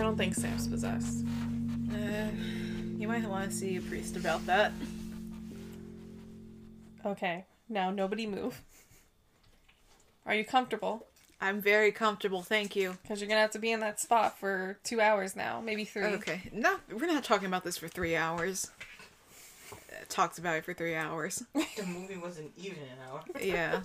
[0.00, 1.26] I don't think Sam's possessed.
[1.92, 2.28] Uh,
[2.96, 4.72] you might want to see a priest about that.
[7.04, 8.62] Okay, now nobody move.
[10.24, 11.06] Are you comfortable?
[11.38, 12.96] I'm very comfortable, thank you.
[13.02, 16.04] Because you're gonna have to be in that spot for two hours now, maybe three.
[16.04, 18.70] Okay, no, we're not talking about this for three hours.
[19.70, 19.76] Uh,
[20.08, 21.44] talked about it for three hours.
[21.76, 23.22] The movie wasn't even an hour.
[23.38, 23.80] Yeah.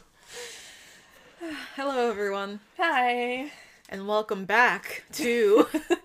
[1.76, 3.52] Hello, everyone, Hi.
[3.90, 5.68] and welcome back to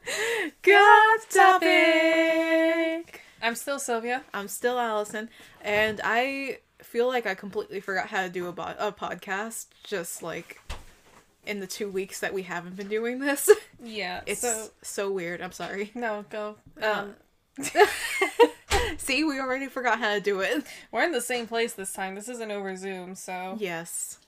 [0.63, 3.21] God's Topic.
[3.43, 4.23] I'm still Sylvia.
[4.35, 5.29] I'm still Allison,
[5.63, 9.67] and I feel like I completely forgot how to do a, bo- a podcast.
[9.85, 10.61] Just like
[11.47, 13.49] in the two weeks that we haven't been doing this,
[13.83, 14.21] Yeah.
[14.27, 15.41] it's so so, weird.
[15.41, 15.91] I'm sorry.
[15.95, 16.57] no, go.
[16.83, 17.15] Um,
[17.59, 17.67] Um,
[18.99, 20.65] See, we already forgot how to do it.
[20.93, 22.15] we're in the same place this time.
[22.15, 24.19] This isn't over Zoom, so Yes.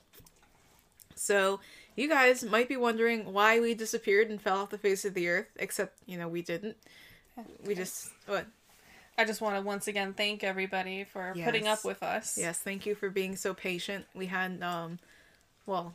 [1.15, 1.59] So,
[1.95, 5.27] you guys might be wondering why we disappeared and fell off the face of the
[5.27, 6.77] earth, except, you know, we didn't.
[7.65, 8.45] We just, what?
[9.17, 12.37] I just want to once again thank everybody for putting up with us.
[12.37, 14.05] Yes, thank you for being so patient.
[14.15, 14.99] We had, um,
[15.65, 15.93] well,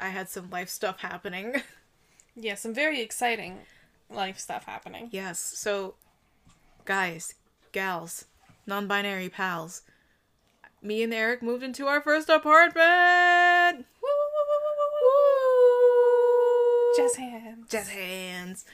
[0.00, 1.62] I had some life stuff happening.
[2.34, 3.58] Yeah, some very exciting
[4.08, 5.10] life stuff happening.
[5.12, 5.96] yes, so,
[6.86, 7.34] guys,
[7.72, 8.24] gals,
[8.66, 9.82] non binary pals,
[10.80, 13.84] me and Eric moved into our first apartment!
[14.02, 14.08] Woo!
[16.96, 17.70] Jazz hands.
[17.70, 18.64] Jazz hands.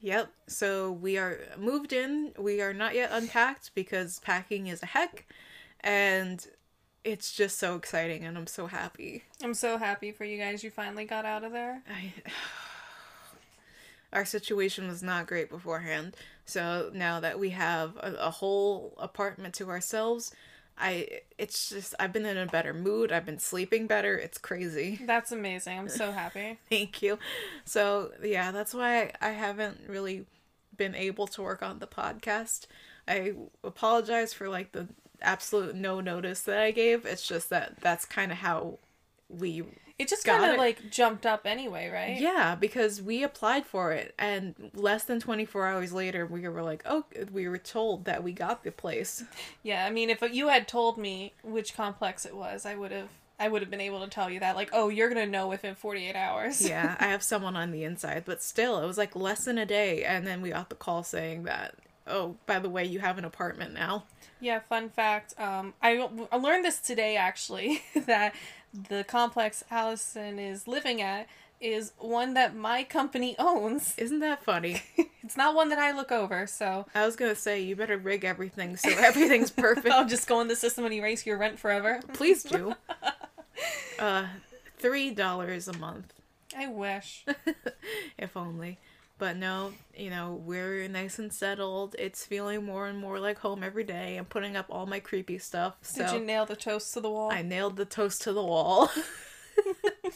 [0.00, 0.32] Yep.
[0.46, 2.32] So we are moved in.
[2.38, 5.26] We are not yet unpacked because packing is a heck,
[5.80, 6.46] and
[7.04, 9.24] it's just so exciting, and I'm so happy.
[9.42, 10.64] I'm so happy for you guys.
[10.64, 11.82] You finally got out of there.
[11.88, 12.12] I,
[14.12, 19.54] our situation was not great beforehand, so now that we have a, a whole apartment
[19.54, 20.32] to ourselves,
[20.80, 23.12] I it's just I've been in a better mood.
[23.12, 24.16] I've been sleeping better.
[24.16, 24.98] It's crazy.
[25.06, 25.78] That's amazing.
[25.78, 26.58] I'm so happy.
[26.70, 27.18] Thank you.
[27.64, 30.26] So, yeah, that's why I haven't really
[30.76, 32.66] been able to work on the podcast.
[33.06, 34.88] I apologize for like the
[35.20, 37.04] absolute no notice that I gave.
[37.04, 38.78] It's just that that's kind of how
[39.28, 39.64] we
[40.00, 42.18] It just kind of like jumped up anyway, right?
[42.18, 46.82] yeah, because we applied for it and less than 24 hours later we were like,
[46.86, 49.22] "Oh, we were told that we got the place."
[49.62, 53.08] Yeah, I mean, if you had told me which complex it was, I would have.
[53.38, 55.74] I would have been able to tell you that, like, oh, you're gonna know within
[55.74, 56.66] 48 hours.
[56.66, 59.66] yeah, I have someone on the inside, but still, it was like less than a
[59.66, 61.74] day and then we got the call saying that,
[62.06, 64.04] "Oh, by the way, you have an apartment now."
[64.40, 65.34] Yeah, fun fact.
[65.38, 68.34] Um, I, I learned this today actually that
[68.72, 71.26] the complex Allison is living at
[71.60, 73.94] is one that my company owns.
[73.98, 74.82] Isn't that funny?
[75.22, 78.24] It's not one that I look over, so I was gonna say you better rig
[78.24, 79.88] everything so everything's perfect.
[79.88, 82.00] I'll just go in the system and erase your rent forever.
[82.14, 82.74] Please do.
[83.98, 84.26] Uh,
[84.78, 86.14] three dollars a month,
[86.56, 87.24] I wish.
[88.18, 88.78] if only.
[89.20, 91.94] But no, you know we're nice and settled.
[91.98, 94.16] It's feeling more and more like home every day.
[94.16, 95.76] I'm putting up all my creepy stuff.
[95.82, 97.30] So Did you nail the toast to the wall?
[97.30, 98.90] I nailed the toast to the wall.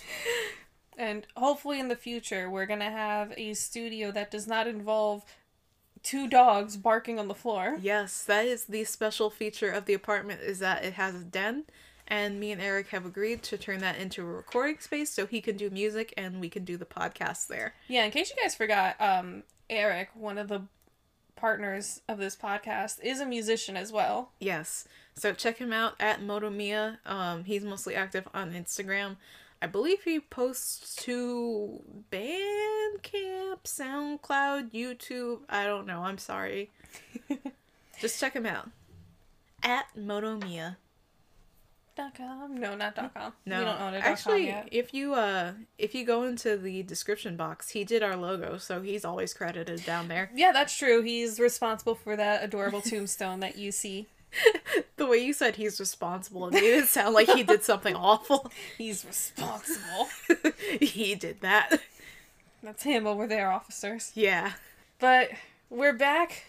[0.97, 5.25] And hopefully in the future, we're gonna have a studio that does not involve
[6.03, 7.79] two dogs barking on the floor.
[7.81, 11.65] yes, that is the special feature of the apartment is that it has a den.
[12.07, 15.41] And me and Eric have agreed to turn that into a recording space so he
[15.41, 17.75] can do music and we can do the podcast there.
[17.89, 20.63] Yeah, in case you guys forgot, um, Eric, one of the
[21.35, 24.33] partners of this podcast, is a musician as well.
[24.39, 24.87] Yes.
[25.17, 26.99] So check him out at Motomia.
[27.07, 29.17] Um, he's mostly active on Instagram.
[29.63, 31.81] I believe he posts to
[32.13, 35.41] Bandcamp, SoundCloud, YouTube.
[35.49, 36.03] I don't know.
[36.03, 36.71] I'm sorry.
[38.01, 38.69] Just check him out.
[39.63, 40.77] At Motomia.
[41.97, 42.57] Dot com?
[42.57, 43.33] No, not dot com.
[43.47, 44.69] No, we don't own a dot actually, com yet.
[44.73, 48.83] if you uh, if you go into the description box, he did our logo, so
[48.83, 50.29] he's always credited down there.
[50.35, 51.03] Yeah, that's true.
[51.03, 54.09] He's responsible for that adorable tombstone that you see.
[54.97, 58.51] The way you said he's responsible, it made it sound like he did something awful.
[58.79, 60.09] He's responsible.
[60.81, 61.81] he did that.
[62.63, 64.13] that's him over there, officers.
[64.15, 64.53] Yeah.
[65.01, 65.31] But
[65.69, 66.45] we're back.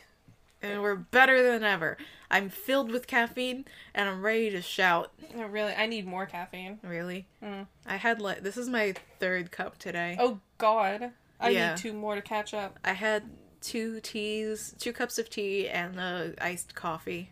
[0.72, 1.98] And we're better than ever.
[2.30, 5.12] I'm filled with caffeine and I'm ready to shout.
[5.36, 6.80] Oh, really, I need more caffeine.
[6.84, 7.28] Really?
[7.44, 7.68] Mm.
[7.86, 10.18] I had like this is my third cup today.
[10.20, 11.70] Oh God, I Yeah.
[11.72, 12.80] need two more to catch up.
[12.84, 13.24] I had
[13.62, 17.30] two teas, two cups of tea, and a iced coffee.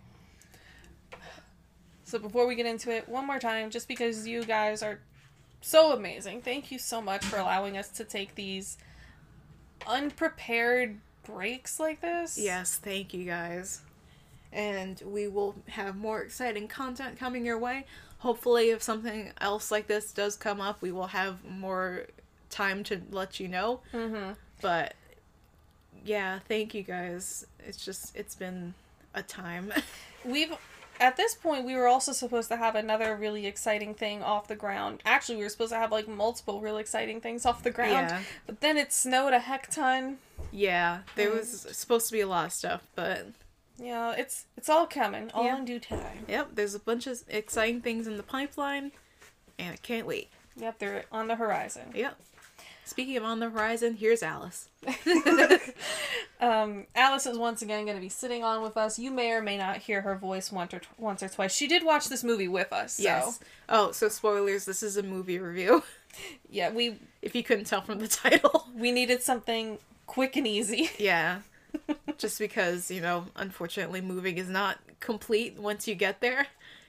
[2.05, 4.99] So before we get into it, one more time, just because you guys are
[5.61, 8.77] so amazing, thank you so much for allowing us to take these
[9.87, 12.37] unprepared breaks like this.
[12.37, 13.81] Yes, thank you guys.
[14.51, 17.85] And we will have more exciting content coming your way.
[18.19, 22.05] Hopefully, if something else like this does come up, we will have more
[22.49, 23.81] time to let you know.
[23.93, 24.33] Mm-hmm.
[24.61, 24.93] But
[26.05, 27.45] yeah, thank you guys.
[27.59, 28.73] It's just it's been
[29.15, 29.73] a time.
[30.25, 30.53] We've
[30.99, 34.55] at this point we were also supposed to have another really exciting thing off the
[34.55, 35.01] ground.
[35.05, 37.91] Actually, we were supposed to have like multiple really exciting things off the ground.
[38.09, 38.21] Yeah.
[38.45, 40.17] But then it snowed a heck ton.
[40.51, 41.37] yeah, there Mm.
[41.39, 43.27] was supposed to be a lot of stuff, but
[43.77, 45.57] Yeah, it's it's all coming, all Yeah.
[45.57, 46.25] in due time.
[46.27, 48.91] yep, there's a bunch of exciting things in the pipeline,
[49.57, 50.29] and I can't wait.
[50.55, 51.91] Yep, they're on the horizon.
[51.95, 52.15] Yep.
[52.85, 54.69] Speaking of on the horizon, here's Alice.
[56.39, 58.99] Um, Alice is once again going to be sitting on with us.
[58.99, 61.55] You may or may not hear her voice once or tw- once or twice.
[61.55, 62.95] She did watch this movie with us.
[62.95, 63.39] So, Yes.
[63.69, 64.65] Oh, so spoilers.
[64.65, 65.83] This is a movie review.
[66.47, 68.67] Yeah, we If you couldn't tell from the title.
[68.75, 70.91] we needed something quick and easy.
[70.99, 71.39] Yeah.
[72.19, 76.45] Just because, you know, unfortunately moving is not complete once you get there.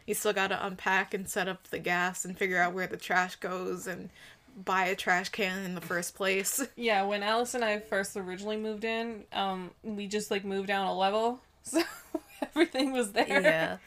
[0.07, 3.37] You still gotta unpack and set up the gas and figure out where the trash
[3.37, 4.11] goes and
[4.57, 6.63] buy a trash can in the first place.
[6.77, 10.87] Yeah, when Alice and I first originally moved in, um, we just like moved down
[10.87, 11.83] a level, so
[12.43, 13.41] everything was there.
[13.43, 13.77] yeah.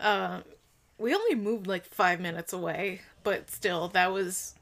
[0.00, 0.40] Uh,
[0.98, 4.54] we only moved like five minutes away, but still, that was,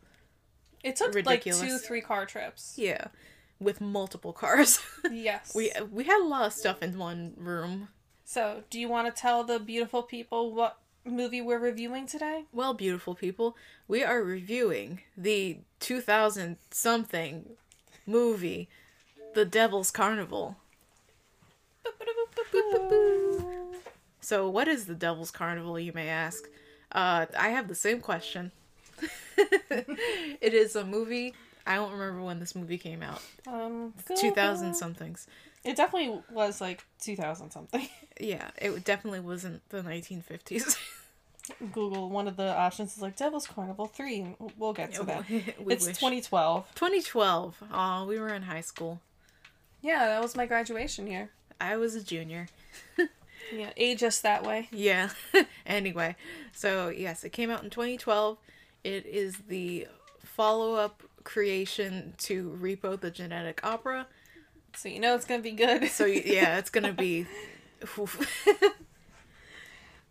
[0.85, 1.61] It took Ridiculous.
[1.63, 2.75] like two, three car trips.
[2.77, 3.07] yeah,
[3.59, 4.81] with multiple cars.
[5.11, 5.55] Yes.
[5.55, 7.89] we we had a lot of stuff in one room.
[8.27, 12.45] So, do you want to tell the beautiful people what movie we're reviewing today?
[12.53, 13.57] Well, beautiful people,
[13.89, 17.51] we are reviewing the 2000 something
[18.07, 18.69] movie,
[19.35, 20.57] The Devil's Carnival.
[24.21, 26.45] So, what is The Devil's Carnival, you may ask?
[26.93, 28.53] Uh, I have the same question.
[29.39, 31.35] it is a movie.
[31.67, 33.23] I don't remember when this movie came out.
[33.47, 35.27] Um, 2000 somethings.
[35.65, 37.89] It definitely was like 2000 something.
[38.23, 40.77] Yeah, it definitely wasn't the 1950s.
[41.73, 44.37] Google one of the options is like Devil's Carnival 3.
[44.59, 45.25] We'll get to that.
[45.31, 45.97] It's wish.
[45.97, 46.67] 2012.
[46.75, 47.63] 2012.
[47.73, 49.01] Aw, we were in high school.
[49.81, 51.31] Yeah, that was my graduation year.
[51.59, 52.49] I was a junior.
[53.53, 54.69] Yeah, age us that way.
[54.71, 55.11] Yeah.
[55.67, 56.17] anyway,
[56.53, 58.37] so yes, it came out in 2012.
[58.85, 59.89] It is the
[60.23, 64.07] follow up creation to Repo the Genetic Opera.
[64.77, 65.89] So you know it's gonna be good.
[65.89, 67.27] So yeah, it's gonna be.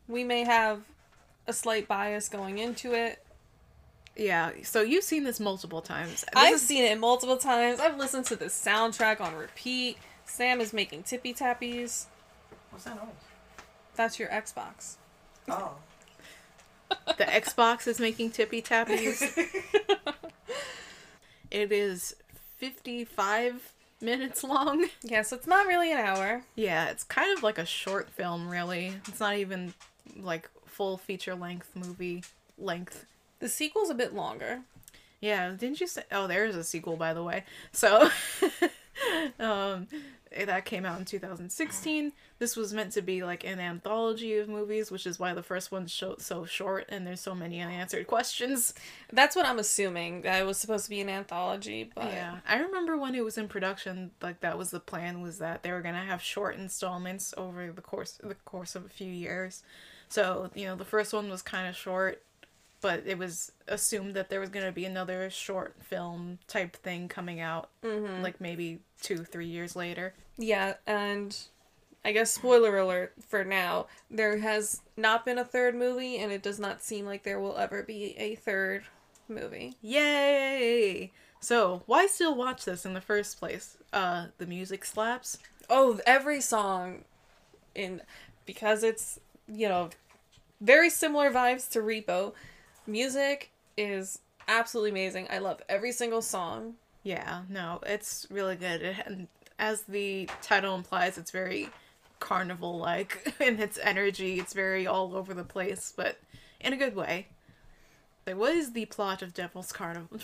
[0.07, 0.81] we may have
[1.47, 3.23] a slight bias going into it.
[4.15, 6.21] yeah, so you've seen this multiple times.
[6.21, 7.79] This I've is- seen it multiple times.
[7.79, 9.97] I've listened to the soundtrack on repeat.
[10.25, 12.06] Sam is making tippy tappies.
[12.69, 13.07] What's that noise?
[13.95, 14.95] That's your Xbox.
[15.47, 15.73] Oh.
[17.17, 19.21] the Xbox is making tippy tappies.
[21.51, 22.15] It is
[22.57, 24.87] 55 minutes long.
[25.03, 26.43] Yeah, so it's not really an hour.
[26.55, 28.93] Yeah, it's kind of like a short film, really.
[29.07, 29.73] It's not even
[30.17, 32.23] like full feature length movie
[32.57, 33.05] length.
[33.39, 34.61] The sequel's a bit longer.
[35.21, 36.03] Yeah, didn't you say?
[36.11, 37.43] Oh, there is a sequel, by the way.
[37.71, 38.09] So,
[39.39, 39.87] um,
[40.45, 42.11] that came out in 2016.
[42.37, 45.71] This was meant to be like an anthology of movies, which is why the first
[45.71, 48.73] one's so, so short and there's so many unanswered questions.
[49.11, 50.21] That's what I'm assuming.
[50.21, 53.37] That it was supposed to be an anthology, but Yeah, I remember when it was
[53.37, 57.33] in production, like that was the plan was that they were gonna have short installments
[57.37, 59.63] over the course the course of a few years.
[60.09, 62.23] So you know, the first one was kind of short,
[62.81, 67.39] but it was assumed that there was gonna be another short film type thing coming
[67.39, 67.69] out,
[68.21, 70.13] like maybe two three years later.
[70.37, 71.37] Yeah, and
[72.06, 76.42] I guess spoiler alert for now, there has not been a third movie, and it
[76.42, 78.83] does not seem like there will ever be a third
[79.27, 79.75] movie.
[79.81, 81.11] Yay!
[81.42, 83.77] So why still watch this in the first place?
[83.94, 85.37] Uh, the music slaps.
[85.69, 87.04] Oh, every song
[87.75, 88.01] in
[88.45, 89.89] because it's, you know,
[90.61, 92.33] very similar vibes to Repo.
[92.89, 95.27] Music is absolutely amazing.
[95.29, 96.75] I love every single song.
[97.03, 98.81] Yeah, no, it's really good.
[98.81, 99.27] It, and
[99.57, 101.69] as the title implies, it's very
[102.19, 104.39] carnival like in its energy.
[104.39, 106.17] It's very all over the place, but
[106.59, 107.27] in a good way.
[108.27, 110.19] Like, what is the plot of Devil's Carnival?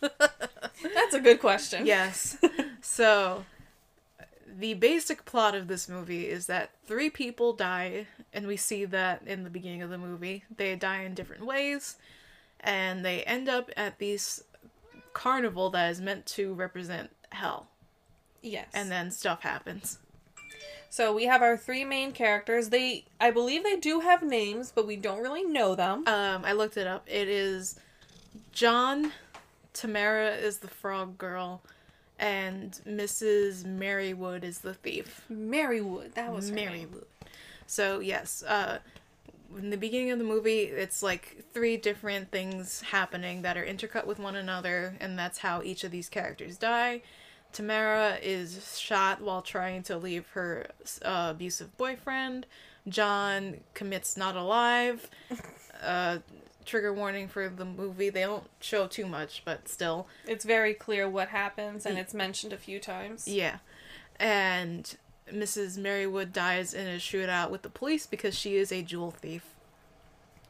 [0.00, 1.86] That's a good question.
[1.86, 2.36] yes.
[2.80, 3.44] So,
[4.46, 9.22] the basic plot of this movie is that three people die, and we see that
[9.26, 10.44] in the beginning of the movie.
[10.54, 11.96] They die in different ways,
[12.60, 14.44] and they end up at this
[15.12, 17.68] carnival that is meant to represent hell.
[18.42, 18.66] Yes.
[18.74, 19.98] and then stuff happens.
[20.90, 22.68] So we have our three main characters.
[22.68, 26.06] They I believe they do have names, but we don't really know them.
[26.06, 27.04] Um, I looked it up.
[27.08, 27.78] It is
[28.52, 29.12] John.
[29.72, 31.62] Tamara is the frog girl,
[32.18, 33.64] and Mrs.
[33.64, 35.22] Merrywood is the thief.
[35.32, 36.50] Merrywood, that was.
[36.50, 37.04] Merrywood.
[37.66, 38.78] So yes, uh,
[39.56, 44.06] in the beginning of the movie, it's like three different things happening that are intercut
[44.06, 47.02] with one another, and that's how each of these characters die.
[47.52, 50.68] Tamara is shot while trying to leave her
[51.04, 52.46] uh, abusive boyfriend.
[52.88, 55.08] John commits not alive.
[55.82, 56.18] Uh,
[56.64, 58.08] trigger warning for the movie.
[58.08, 60.06] They don't show too much, but still.
[60.28, 63.26] It's very clear what happens, and it's mentioned a few times.
[63.26, 63.58] Yeah.
[64.20, 64.96] And
[65.32, 65.78] Mrs.
[65.78, 69.44] Merrywood dies in a shootout with the police because she is a jewel thief.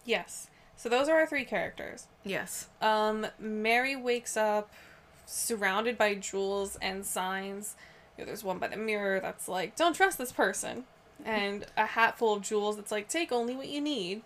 [0.05, 0.49] Yes.
[0.77, 2.07] So those are our three characters.
[2.25, 2.69] Yes.
[2.81, 4.71] Um, Mary wakes up
[5.27, 7.77] surrounded by jewels and signs.
[8.17, 10.85] You know, there's one by the mirror that's like, "Don't trust this person,"
[11.25, 14.23] and a hat full of jewels that's like, "Take only what you need."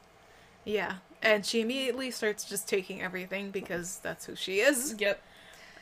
[0.64, 0.96] Yeah.
[1.22, 4.94] And she immediately starts just taking everything because that's who she is.
[4.98, 5.20] Yep.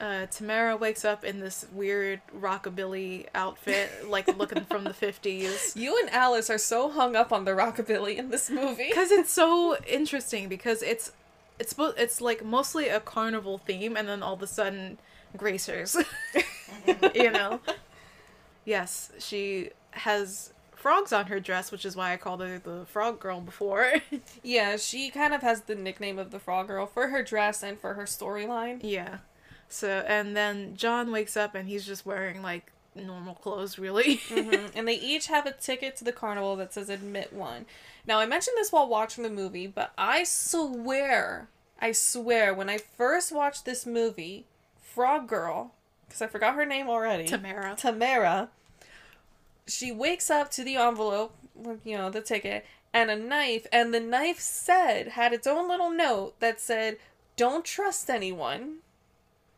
[0.00, 5.76] Uh, Tamara wakes up in this weird rockabilly outfit, like looking from the 50s.
[5.80, 8.88] You and Alice are so hung up on the rockabilly in this movie.
[8.88, 11.12] Because it's so interesting because it's
[11.60, 14.98] it's it's like mostly a carnival theme and then all of a sudden
[15.36, 15.96] gracers.
[17.14, 17.60] you know.
[18.64, 23.20] Yes, she has frogs on her dress, which is why I called her the frog
[23.20, 23.92] girl before.
[24.42, 27.78] Yeah, she kind of has the nickname of the Frog Girl for her dress and
[27.78, 28.80] for her storyline.
[28.82, 29.18] yeah.
[29.68, 34.16] So and then John wakes up and he's just wearing like normal clothes really.
[34.28, 34.70] Mhm.
[34.74, 37.66] And they each have a ticket to the carnival that says admit one.
[38.06, 41.48] Now, I mentioned this while watching the movie, but I swear,
[41.80, 44.44] I swear, when I first watched this movie,
[44.82, 45.72] Frog Girl,
[46.06, 47.74] because I forgot her name already, Tamara.
[47.76, 48.50] Tamara,
[49.66, 51.34] she wakes up to the envelope,
[51.82, 55.90] you know, the ticket, and a knife, and the knife said, had its own little
[55.90, 56.98] note that said,
[57.36, 58.76] don't trust anyone.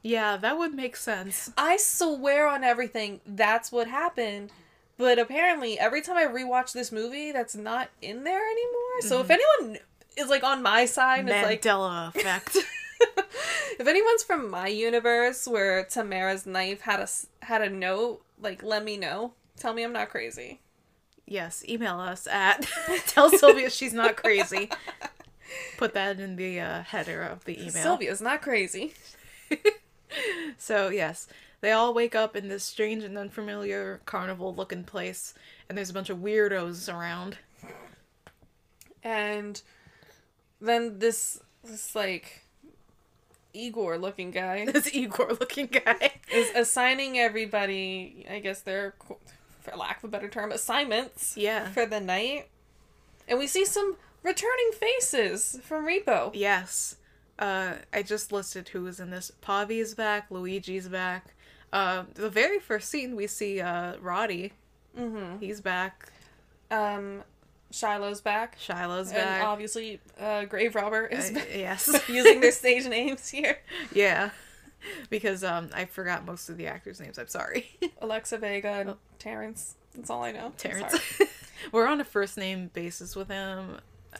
[0.06, 1.50] Yeah, that would make sense.
[1.58, 4.52] I swear on everything that's what happened.
[4.96, 9.00] But apparently, every time I rewatch this movie, that's not in there anymore.
[9.00, 9.78] So if anyone
[10.16, 12.56] is like on my side, and it's like Mandela effect.
[13.80, 17.08] if anyone's from my universe where Tamara's knife had a
[17.44, 19.32] had a note, like let me know.
[19.56, 20.60] Tell me I'm not crazy.
[21.26, 22.62] yes, email us at
[23.06, 24.70] tell Sylvia she's not crazy.
[25.78, 27.70] Put that in the uh, header of the email.
[27.70, 28.94] Sylvia's not crazy.
[30.58, 31.26] So yes,
[31.60, 35.34] they all wake up in this strange and unfamiliar carnival-looking place,
[35.68, 37.36] and there's a bunch of weirdos around.
[39.02, 39.60] And
[40.60, 42.42] then this this like
[43.52, 46.12] Igor looking guy This Igor-looking guy.
[46.32, 48.94] is assigning everybody, I guess their
[49.60, 51.70] for lack of a better term, assignments Yeah.
[51.72, 52.48] for the night.
[53.28, 56.30] And we see some returning faces from Repo.
[56.34, 56.96] Yes.
[57.38, 59.30] Uh, I just listed who was in this.
[59.42, 60.30] Pavi is back.
[60.30, 61.34] Luigi's back.
[61.72, 64.52] Uh, the very first scene we see uh, Roddy.
[64.98, 65.38] Mm-hmm.
[65.40, 66.10] He's back.
[66.70, 67.22] Um,
[67.70, 68.56] Shiloh's back.
[68.58, 69.44] Shiloh's And back.
[69.44, 71.48] obviously, uh, Grave Robber is Uh, back.
[71.54, 71.88] yes.
[72.08, 73.58] using their stage names here.
[73.92, 74.30] yeah.
[75.10, 77.18] Because um, I forgot most of the actors' names.
[77.18, 77.66] I'm sorry.
[78.00, 79.74] Alexa Vega and Terrence.
[79.94, 80.52] That's all I know.
[80.56, 80.96] Terrence.
[81.72, 83.78] We're on a first name basis with him.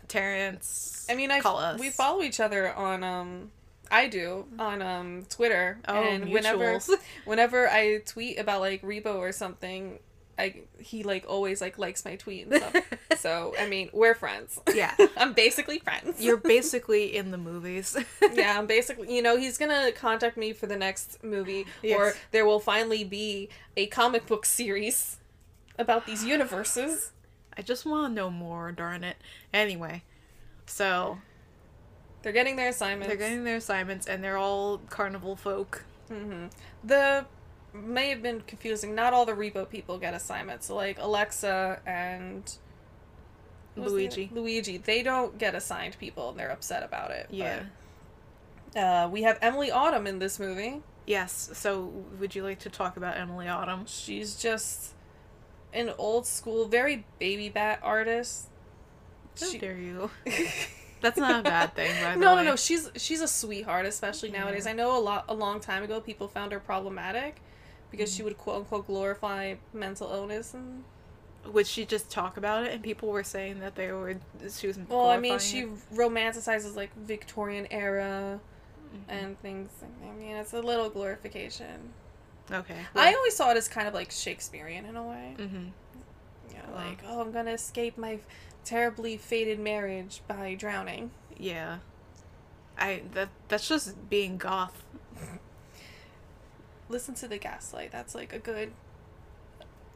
[0.09, 1.07] Terrence.
[1.11, 1.79] I mean, I call us.
[1.81, 3.51] we follow each other on um.
[3.89, 6.91] I do on um Twitter, Oh, and whenever mutuals.
[7.25, 10.01] whenever I tweet about like Repo or something,
[10.37, 12.85] I he like always like likes my tweet and stuff.
[13.17, 14.59] so I mean, we're friends.
[14.75, 14.93] Yeah.
[15.17, 16.21] I'm basically friends.
[16.21, 17.97] You're basically in the movies.
[18.35, 22.45] yeah, I'm basically you know he's gonna contact me for the next movie, or there
[22.45, 25.19] will finally be a comic book series
[25.79, 27.13] about these universes.
[27.59, 29.17] I just want to know more, darn it.
[29.53, 30.03] Anyway,
[30.67, 31.19] so
[32.23, 33.09] They're getting their assignments.
[33.09, 35.85] they're getting their assignments, and they're all carnival folk.
[36.09, 36.47] hmm
[36.85, 37.27] The
[37.73, 38.95] may have been confusing.
[38.95, 40.71] Not all the Repo people get assignments.
[40.71, 42.51] Like Alexa and
[43.75, 44.31] the Luigi.
[44.33, 47.27] Luigi, they don't get assigned people, and they're upset about it.
[47.31, 47.65] Yeah.
[48.73, 50.83] But, uh, we have Emilie Autumn in this movie.
[51.07, 51.51] Yes.
[51.55, 53.85] So, would you like to talk about Emilie Autumn?
[53.87, 54.93] She's just
[55.77, 58.47] an old school, very baby bat artist.
[59.39, 60.11] How She- dare you?
[61.03, 62.45] That's not a bad thing, by the no, way.
[62.45, 62.57] no, no.
[62.57, 64.41] She's she's a sweetheart, especially Yeah.
[64.45, 64.67] nowadays.
[64.67, 67.37] I know a lot a long time ago people found her problematic
[67.91, 68.17] because Mm.
[68.17, 70.85] she would quote unquote glorify mental illness and
[71.53, 74.17] Would she just talk about it, and people were saying that they were
[74.51, 74.79] she was.
[74.89, 75.69] well, I mean, she it?
[75.95, 78.41] romanticizes like Victorian era
[78.95, 79.11] Mm-hmm.
[79.11, 79.71] and things.
[79.83, 81.93] I mean, it's a little glorification.
[82.51, 82.79] Okay.
[82.95, 85.35] I always saw it as kind of like Shakespearean in a way.
[85.37, 85.69] hmm
[86.55, 86.85] know, Wow.
[86.89, 88.19] like oh, I'm gonna escape my
[88.65, 91.11] terribly fated marriage by drowning.
[91.37, 91.79] Yeah.
[92.79, 94.83] I that that's just being goth.
[96.89, 98.71] listen to the gaslight that's like a good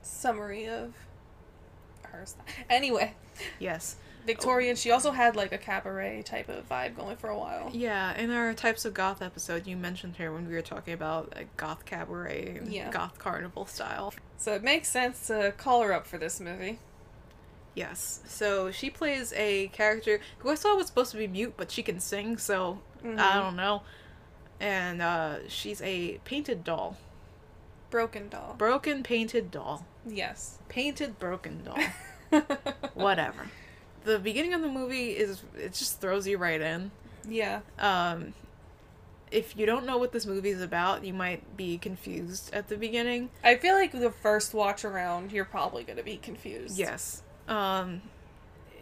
[0.03, 0.93] summary of
[2.03, 2.25] her
[2.69, 3.15] anyway
[3.61, 3.95] Yes.
[4.27, 4.77] Victorian.
[4.77, 7.71] She also had like a cabaret type of vibe going for a while.
[7.73, 11.35] Yeah, in our types of goth episode, you mentioned her when we were talking about
[11.35, 12.91] like, goth cabaret and Yeah.
[12.91, 14.13] goth carnival style.
[14.37, 16.79] So it makes sense to call her up for this movie.
[17.75, 18.21] Yes.
[18.27, 21.83] So she plays a character who I saw was supposed to be mute, but she
[21.83, 23.35] can sing, so I Mhm.
[23.35, 23.83] don't know.
[24.59, 26.99] And uh, she's a painted doll.
[27.89, 28.55] Broken doll.
[28.59, 29.87] Broken painted doll.
[30.07, 30.59] yes.
[30.69, 31.79] Painted broken doll.
[32.95, 33.49] Whatever.
[34.05, 36.91] The beginning of the movie is it just throws you right in.
[37.29, 37.61] yeah.
[37.79, 38.35] Um
[39.31, 42.77] if you don't know what this movie is about, you might be confused at the
[42.77, 43.31] beginning.
[43.45, 46.77] I feel like the first watch around, you're probably going to be confused.
[46.79, 47.23] Yes.
[47.47, 48.03] Um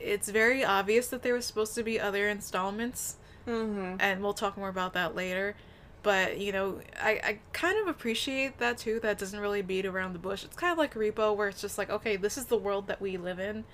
[0.00, 3.96] it's very obvious that there was supposed to be other installments, Mm-hmm.
[4.00, 5.56] and we'll talk more about that later.
[6.02, 9.00] But, you know, I, I kind of appreciate that too.
[9.00, 10.44] That doesn't really beat around the bush.
[10.44, 13.00] It's kind of like Repo, where it's just like, okay, this is the world that
[13.00, 13.64] we live in.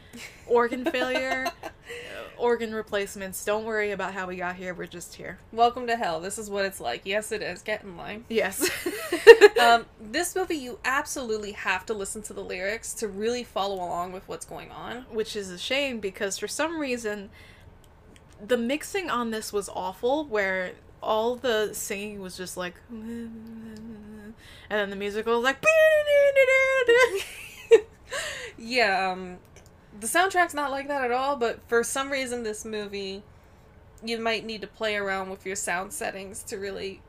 [0.46, 1.68] Organ failure, uh,
[2.38, 3.44] organ replacements.
[3.44, 4.72] Don't worry about how we got here.
[4.74, 5.38] We're just here.
[5.52, 6.20] Welcome to hell.
[6.20, 7.02] This is what it's like.
[7.04, 7.62] Yes, it is.
[7.62, 8.24] Get in line.
[8.28, 8.70] Yes.
[9.60, 14.12] um, this movie, you absolutely have to listen to the lyrics to really follow along
[14.12, 15.02] with what's going on.
[15.10, 17.30] Which is a shame because for some reason,
[18.44, 20.72] the mixing on this was awful, where
[21.04, 22.74] all the singing was just like.
[22.90, 24.34] And
[24.70, 25.64] then the music was like.
[28.56, 29.38] Yeah, um,
[30.00, 33.22] the soundtrack's not like that at all, but for some reason, this movie,
[34.04, 37.02] you might need to play around with your sound settings to really,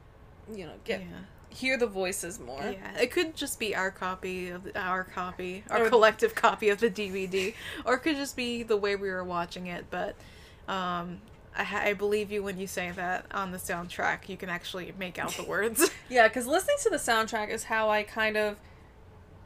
[0.53, 1.07] you know, get Yeah.
[1.49, 2.61] hear the voices more.
[2.63, 6.69] Yeah, it could just be our copy of the, our copy, our Or- collective copy
[6.69, 7.53] of the DVD,
[7.85, 9.85] or it could just be the way we were watching it.
[9.91, 10.15] But
[10.67, 11.21] um,
[11.55, 15.17] I, I believe you when you say that on the soundtrack, you can actually make
[15.19, 15.89] out the words.
[16.07, 18.57] Yeah, because listening to the soundtrack is how I kind of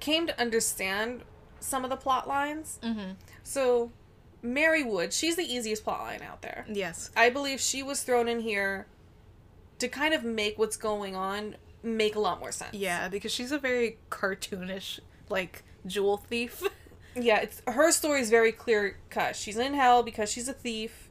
[0.02, 1.22] came to understand
[1.62, 2.80] some of the plot lines.
[2.84, 3.12] mm-hmm.
[3.44, 3.92] So,
[4.44, 6.66] Merrywood, she's the easiest plot line out there.
[6.68, 7.12] Yes.
[7.16, 8.88] I believe she was thrown in here
[9.80, 12.74] to kind of make what's going on make a lot more sense.
[12.74, 16.64] Yeah, because she's a very cartoonish, like jewel thief.
[17.16, 19.36] Yeah, it's her story is very clear cut.
[19.36, 21.09] She's in hell because she's a thief,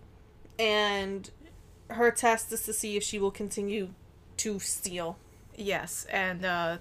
[0.59, 1.31] and
[1.91, 3.91] her test is to see if she will continue
[4.39, 5.17] to steal.
[5.57, 6.77] yes, and uh,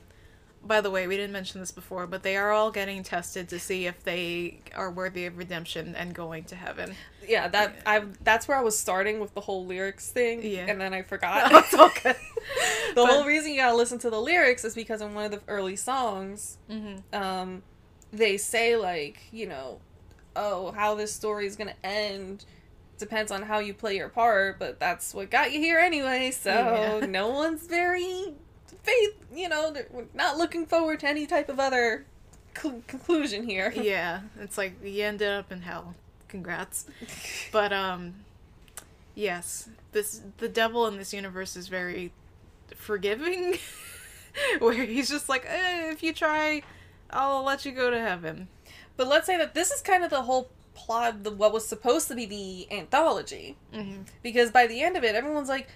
[0.63, 3.57] by the way, we didn't mention this before, but they are all getting tested to
[3.59, 6.93] see if they are worthy of redemption and going to heaven.
[7.27, 10.43] Yeah, that I that's where I was starting with the whole lyrics thing.
[10.43, 10.65] Yeah.
[10.67, 11.51] and then I forgot.
[11.51, 12.15] No, it's all good.
[12.89, 15.31] the But- whole reason you gotta listen to the lyrics is because in one of
[15.31, 17.15] the early songs, Mm-hmm.
[17.15, 17.63] um,
[18.11, 19.79] they say like, you know,
[20.35, 22.43] oh, how this story is gonna end
[22.97, 26.31] depends on how you play your part, but that's what got you here anyway.
[26.31, 26.51] So
[27.01, 27.05] Yeah.
[27.05, 28.33] no one's very
[28.83, 29.15] faith.
[29.33, 32.05] You know, they're not looking forward to any type of other
[32.57, 33.71] cl- conclusion here.
[33.75, 35.95] yeah, it's like you ended up in hell.
[36.27, 36.85] Congrats.
[37.51, 38.15] But um
[39.15, 42.11] yes, this the devil in this universe is very
[42.75, 43.57] forgiving
[44.59, 46.61] where he's just like, eh, if you try,
[47.09, 48.47] I'll let you go to heaven.
[48.97, 52.07] But let's say that this is kind of the whole plot the, what was supposed
[52.09, 53.57] to be the anthology.
[53.73, 54.03] Mm-hmm.
[54.23, 55.67] Because by the end of it, everyone's like,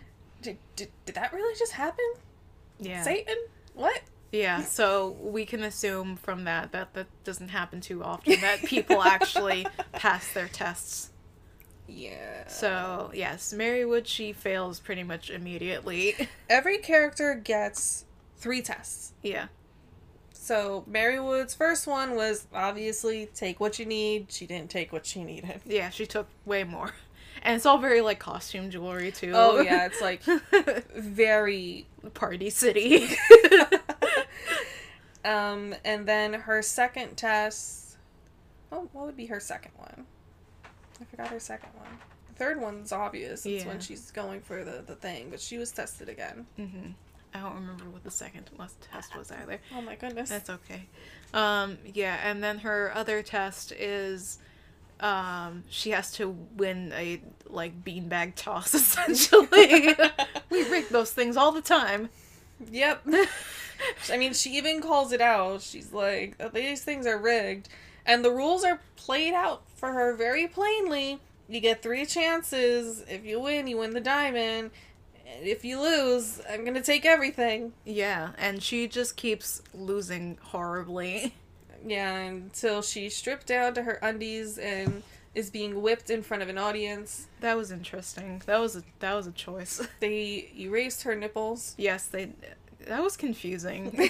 [0.42, 2.06] did, did, did that really just happen?
[2.80, 3.04] Yeah.
[3.04, 3.36] Satan?
[3.74, 4.02] What?
[4.32, 9.04] Yeah, so we can assume from that that that doesn't happen too often that people
[9.16, 11.10] actually pass their tests.
[11.86, 12.48] Yeah.
[12.48, 16.16] So, yes, Merrywood she fails pretty much immediately.
[16.50, 18.06] every character gets
[18.38, 19.12] three tests.
[19.22, 19.48] yeah.
[20.44, 24.32] So Merrywood's first one was obviously take what you need.
[24.32, 25.62] She didn't take what she needed.
[25.68, 26.96] Yeah, she took way more.
[27.44, 29.34] And it's all very like costume jewelry too.
[29.36, 30.24] Oh yeah, it's like
[30.96, 33.10] very Party City.
[35.26, 37.98] um and then her second test
[38.72, 40.06] oh what would be her second one?
[41.00, 42.00] I forgot her second one.
[42.30, 43.46] The third one's obvious.
[43.46, 43.70] It's Yeah.
[43.70, 46.48] when she's going for the, the thing, but she was tested again.
[46.58, 46.92] hmm
[47.34, 49.60] I don't remember what the second last test was either.
[49.76, 50.30] Oh my goodness.
[50.30, 50.84] That's okay.
[51.34, 54.38] Um, yeah, and then her other test is
[55.00, 59.96] um, she has to win a like beanbag toss essentially.
[60.50, 62.10] we rig those things all the time.
[62.70, 63.08] Yep.
[64.12, 65.62] I mean, she even calls it out.
[65.62, 67.70] She's like, these things are rigged.
[68.06, 71.20] And the rules are played out for her very plainly.
[71.48, 73.04] You get three chances.
[73.10, 74.72] If you win, you win the diamond.
[75.42, 77.74] If you lose, I'm to take everything.
[77.86, 81.36] Yeah, and she just keeps losing horribly.
[81.86, 86.50] Yeah, until she's stripped down to her undies and is being whipped in front of
[86.50, 87.28] an audience.
[87.40, 88.42] That was interesting.
[88.46, 89.82] That was a that was a choice.
[90.00, 91.74] They erased her nipples.
[91.78, 92.34] yes, they
[92.86, 94.10] that was confusing.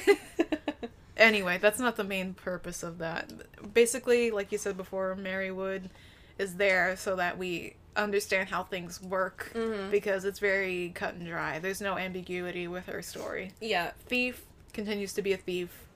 [1.17, 3.31] anyway, that's not the main purpose of that.
[3.73, 5.89] Basically, like you said before, Merrywood
[6.37, 9.91] is there so that we understand how things work Mm-hmm.
[9.91, 11.59] because it's very cut and dry.
[11.59, 13.51] There's no ambiguity with her story.
[13.59, 15.87] Yeah, Thief continues to be a thief,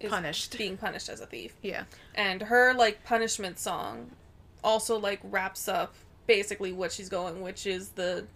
[0.00, 0.58] is punished.
[0.58, 1.54] being punished as a thief.
[1.62, 1.84] Yeah.
[2.14, 4.10] and her like punishment song
[4.62, 5.94] also like wraps up
[6.26, 8.26] basically what she's going which is the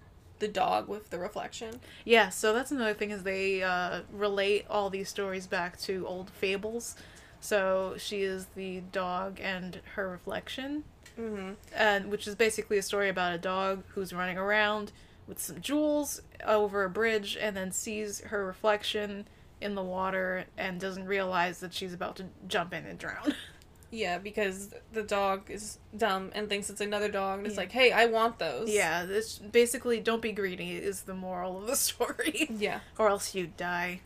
[0.41, 4.89] the dog with the reflection Yeah, so that's another thing is they uh, relate all
[4.89, 6.95] these stories back to old fables.
[7.41, 10.85] So she is the dog and her reflection,
[11.19, 11.53] mm-hmm.
[11.75, 14.93] and which is basically a story about a dog who's running around
[15.27, 19.27] with some jewels over a bridge and then sees her reflection
[19.61, 23.35] in the water and doesn't realize that she's about to jump in and drown.
[23.91, 27.61] yeah because the dog is dumb and thinks it's another dog and it's Yeah.
[27.63, 31.67] like hey i want those yeah, this basically don't be greedy is the moral of
[31.67, 34.01] the story, yeah or else you die.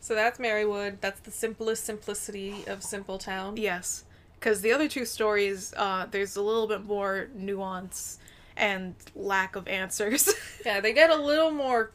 [0.00, 4.02] so that's merrywood that's the simplest simplicity of simple town Yes,
[4.38, 8.18] because the other two stories, uh, there's a little bit more nuance
[8.56, 10.32] and lack of answers.
[10.64, 11.90] yeah they get a little more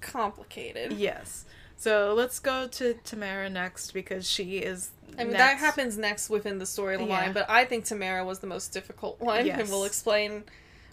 [0.00, 1.44] complicated yes.
[1.76, 4.90] So let's go to Tamara next because she is.
[5.16, 5.38] I mean, next.
[5.38, 7.32] that happens next within the storyline, Yeah.
[7.32, 10.42] but I think Tamara was the most difficult one, and we'll explain.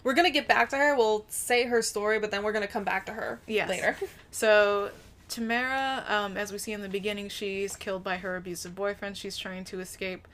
[0.04, 0.94] We're gonna get back to her.
[0.96, 3.68] We'll say her story, but then we're gonna come back to her Yes.
[3.68, 3.96] later.
[4.30, 4.90] So
[5.28, 9.16] Tamara, um, as we see in the beginning, she's killed by her abusive boyfriend.
[9.16, 10.28] She's trying to escape.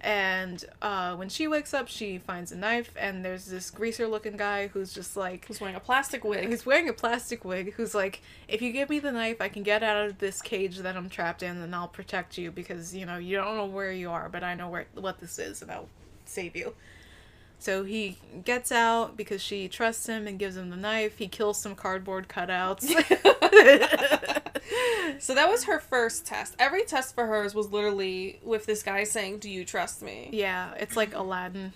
[0.00, 4.68] And uh, when she wakes up, she finds a knife, and there's this greaser-looking guy
[4.68, 6.48] who's just like, Who's wearing a plastic wig?
[6.48, 9.64] He's wearing a plastic wig who's like, if you give me the knife, I can
[9.64, 13.06] get out of this cage that I'm trapped in and I'll protect you because, you
[13.06, 15.70] know, you don't know where you are, but I know where what this is and
[15.70, 15.88] I'll
[16.24, 16.74] save you.
[17.58, 21.18] So he gets out because she trusts him and gives him the knife.
[21.18, 22.86] He kills some cardboard cutouts.
[25.18, 26.54] So that was her first test.
[26.58, 30.74] Every test for hers was literally with this guy saying, "Do you trust me?" yeah,
[30.78, 31.72] it's like Aladdin.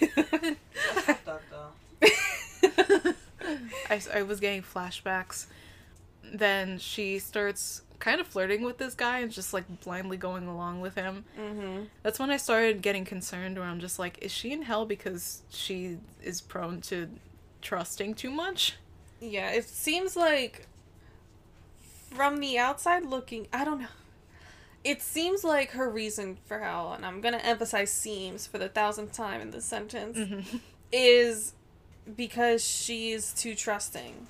[0.00, 0.56] That's
[1.04, 3.12] fucked up though.
[3.90, 5.46] I, I was getting flashbacks.
[6.32, 10.80] Then she starts kind of flirting with this guy and just like blindly going along
[10.80, 11.24] with him.
[11.38, 14.84] hmm That's when I started getting concerned where I'm just like, is she in hell
[14.86, 17.08] because she is prone to
[17.62, 18.74] trusting too much?
[19.20, 20.66] Yeah, it seems like
[22.10, 23.88] from the outside looking, I don't know.
[24.84, 29.12] It seems like her reason for hell, and I'm gonna emphasize seems for the thousandth
[29.12, 30.58] time in this sentence, mm-hmm.
[30.92, 31.54] is
[32.16, 34.26] because she's too trusting.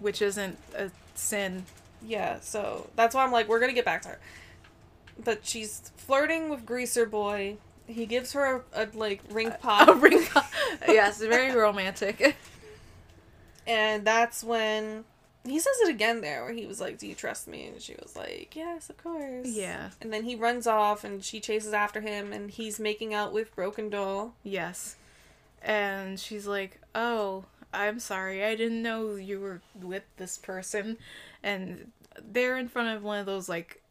[0.00, 1.66] Which isn't a sin.
[2.04, 4.18] Yeah, so that's why I'm like, we're gonna get back to her.
[5.24, 7.58] But she's flirting with Greaser Boy.
[7.86, 9.88] He gives her a, a like ring pop.
[9.88, 10.50] A ring pop.
[10.88, 12.36] yes, very romantic.
[13.66, 15.04] And that's when
[15.44, 17.94] he says it again there, where he was like, "Do you trust me?" And she
[18.00, 19.90] was like, "Yes, of course." Yeah.
[20.00, 23.54] And then he runs off, and she chases after him, and he's making out with
[23.54, 24.34] Broken Doll.
[24.42, 24.96] Yes.
[25.62, 28.44] And she's like, oh, I'm sorry.
[28.44, 30.98] I didn't know you were with this person.
[31.42, 33.81] And they're in front of one of those, like,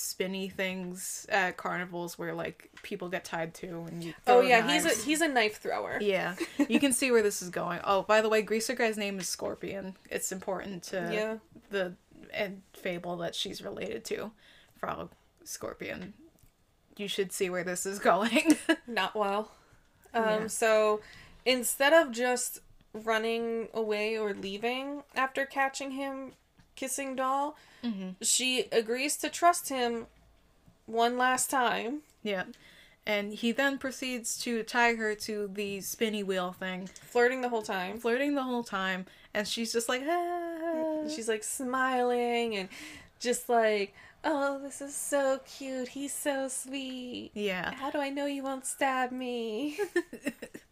[0.00, 4.84] spinny things at carnivals where, like, people get tied to and you Oh yeah, he's
[4.84, 5.98] a he's a knife thrower.
[6.00, 6.34] Yeah,
[6.68, 7.80] you can see where this is going.
[7.84, 9.96] Oh, by the way, Greaser guy's name is Scorpion.
[10.10, 11.36] It's important to Yeah.
[11.70, 11.94] the
[12.32, 14.30] and fable that she's related to,
[14.78, 15.10] Frog
[15.44, 16.14] Scorpion.
[16.96, 18.56] You should see where this is going.
[18.86, 19.52] Not well.
[20.14, 20.24] Um.
[20.24, 20.46] Yeah.
[20.48, 21.00] So
[21.44, 22.60] instead of just
[22.92, 26.32] running away or leaving after catching him
[26.80, 28.14] kissing Doll, Mhm.
[28.22, 30.06] she agrees to trust him
[30.86, 32.44] one last time, yeah,
[33.06, 37.62] and he then proceeds to tie her to the spinny wheel thing, flirting the whole
[37.62, 37.98] time.
[38.00, 41.08] flirting the whole time, and she's just like, ah.
[41.14, 42.68] She's like smiling and
[43.18, 45.88] just like, oh, this is so cute.
[45.88, 47.30] He's so sweet.
[47.34, 49.78] yeah, How do I know you won't stab me?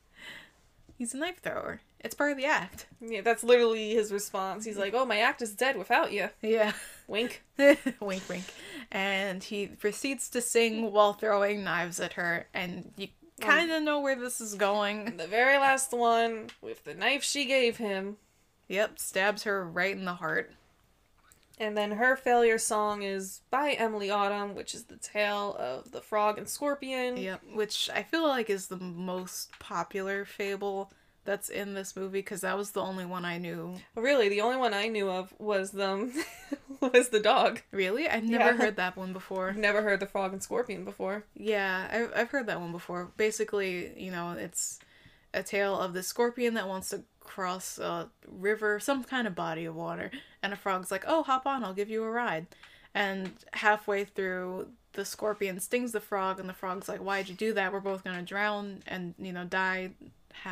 [0.98, 1.80] he's a knife thrower.
[2.00, 2.86] It's part of the act.
[3.00, 4.64] yeah, that's literally his response.
[4.64, 6.30] He's like, oh, my act is dead without you.
[6.42, 6.72] Yeah.
[7.08, 7.42] Wink.
[7.58, 8.44] wink, wink.
[8.92, 13.08] And he proceeds to sing while throwing knives at her, and you
[13.42, 15.16] um, kind of know where this is going.
[15.16, 18.16] The very last one, with the knife she gave him.
[18.68, 20.52] Yep, stabs her right in the heart.
[21.60, 26.00] And then her failure song is by Emilie Autumn, which is the tale of the
[26.00, 27.16] frog and scorpion.
[27.16, 30.92] Yep, which I feel like is the most popular fable
[31.28, 33.74] that's in this movie because that was the only one I knew.
[33.96, 36.12] Oh, really, the only one I knew of was the um,
[36.80, 37.60] was the dog.
[37.70, 38.08] Really?
[38.08, 38.56] I've never Yeah.
[38.56, 39.52] heard that one before.
[39.68, 41.24] Never heard the frog and scorpion before.
[41.34, 43.10] Yeah, I've, I've heard that one before.
[43.16, 44.78] Basically, you know, it's
[45.34, 49.66] a tale of the scorpion that wants to cross a river, some kind of body
[49.66, 50.10] of water,
[50.42, 52.46] and a frog's like, "Oh, hop on, I'll give you a ride."
[52.94, 57.52] And halfway through the scorpion stings the frog, and the frog's like, "Why'd you do
[57.52, 57.70] that?
[57.72, 59.90] We're both gonna drown and you know die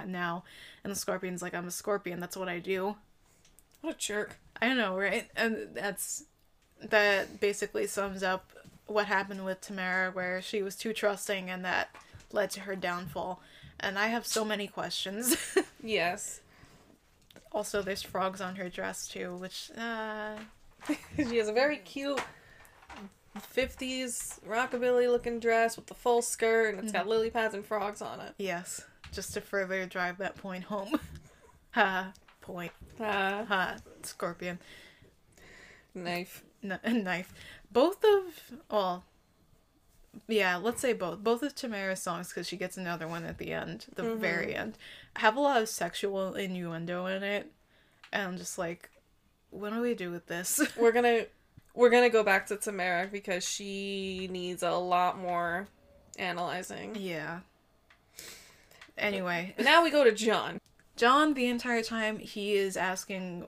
[0.07, 0.45] now."
[0.85, 2.21] And the scorpion's like, "I'm a scorpion.
[2.21, 2.97] That's what I do."
[3.81, 4.37] What a jerk.
[4.61, 5.29] I know, right?
[5.37, 6.25] And that's
[6.83, 8.53] that basically sums up
[8.87, 11.95] what happened with Tamara, where she was too trusting, and that
[12.33, 13.41] led to her downfall.
[13.79, 15.37] And I have so many questions.
[15.83, 16.41] Yes.
[17.53, 20.35] also, there's frogs on her dress too, which uh,
[21.17, 22.21] she has a very cute
[23.41, 28.01] 50s rockabilly looking dress with the full skirt and it's got lily pads and frogs
[28.03, 28.35] on it.
[28.39, 30.99] yes, just to further drive that point home.
[31.71, 32.73] ha, point.
[33.01, 34.59] Ah, Ha, scorpion.
[35.95, 36.43] knife.
[36.63, 37.33] N- knife.
[37.71, 39.05] Both of well,
[40.29, 41.19] yeah, let's say both.
[41.23, 44.79] Both of Tamara's songs, because she gets another one at the end, the very end,
[45.17, 47.51] have a lot of sexual innuendo in it,
[48.13, 48.89] and I'm just like,
[49.51, 50.61] what do we do with this?
[50.79, 51.27] We're gonna
[51.77, 55.69] we're gonna go back to Tamara because she needs a lot more
[56.19, 56.97] analyzing.
[56.97, 57.41] yeah.
[58.99, 60.59] Anyway, now we go to John.
[60.97, 63.47] John, the entire time, he is asking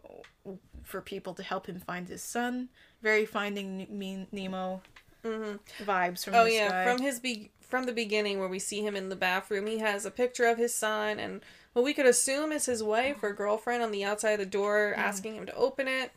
[0.84, 2.68] for people to help him find his son.
[3.02, 3.86] Very Finding
[4.30, 4.82] Nemo
[5.24, 5.84] mm-hmm.
[5.84, 6.84] vibes from Oh yeah, guy.
[6.84, 10.04] from his be from the beginning where we see him in the bathroom, he has
[10.04, 11.40] a picture of his son and
[11.74, 14.94] what we could assume is his wife or girlfriend on the outside of the door
[14.96, 16.10] asking him to open it.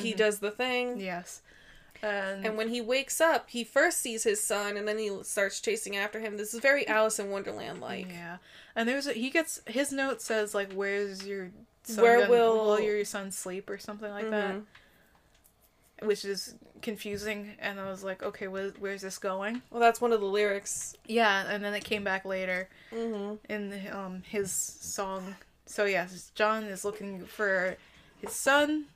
[0.00, 0.98] He does the thing.
[1.00, 1.40] yes.
[2.02, 5.58] And, And when he wakes up, he first sees his son and then he starts
[5.60, 6.36] chasing after him.
[6.36, 8.08] This is very Alice in Wonderland like.
[8.10, 8.36] Yeah,
[8.76, 11.50] and there's a, he gets his note says like, "Where's your
[11.84, 14.56] son Where gonna- will- your son sleep?" or something like that,
[16.02, 17.54] which is confusing.
[17.58, 20.94] And I was like, "Okay, wh- where's this going?" Well, that's one of the lyrics.
[21.06, 25.36] Yeah, and then it came back later hmm in the, um his song.
[25.66, 27.76] So yes, John is looking for
[28.20, 28.86] his son.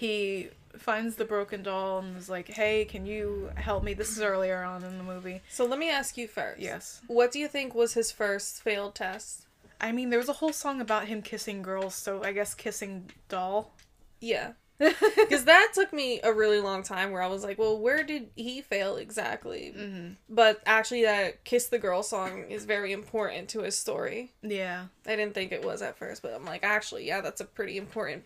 [0.00, 4.22] He finds the broken doll and is like, "Hey, can you help me?" This is
[4.22, 5.42] earlier on in the movie.
[5.50, 6.58] So let me ask you first.
[6.58, 7.02] Yes.
[7.06, 9.46] What do you think was his first failed test?
[9.78, 13.10] I mean, there was a whole song about him kissing girls, so I guess kissing
[13.28, 13.74] doll.
[14.20, 14.52] Yeah.
[14.78, 18.30] Because that took me a really long time where I was like, well, where did
[18.34, 19.74] he fail exactly?
[19.76, 20.12] Mm-hmm.
[20.30, 24.32] But actually, that Kiss the Girl song is very important to his story.
[24.40, 24.86] Yeah.
[25.06, 27.76] I didn't think it was at first, but I'm like, actually, yeah, that's a pretty
[27.76, 28.24] important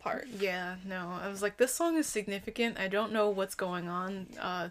[0.00, 0.26] part.
[0.38, 1.18] Yeah, no.
[1.22, 2.78] I was like, this song is significant.
[2.78, 4.26] I don't know what's going on.
[4.40, 4.70] Uh,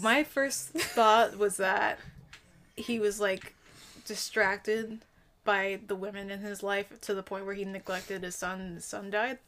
[0.00, 1.98] my first thought was that
[2.76, 3.54] he was like
[4.06, 4.98] distracted
[5.44, 8.74] by the women in his life to the point where he neglected his son and
[8.76, 9.38] his son died.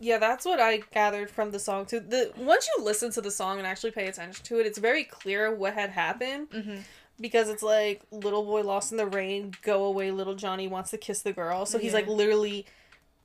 [0.00, 2.00] Yeah, that's what I gathered from the song too.
[2.00, 5.04] The once you listen to the song and actually pay attention to it, it's very
[5.04, 6.50] clear what had happened.
[6.50, 6.76] Mm-hmm.
[7.20, 10.98] Because it's like little boy lost in the rain, go away, little Johnny wants to
[10.98, 11.66] kiss the girl.
[11.66, 11.98] So he's Yeah.
[12.00, 12.66] like literally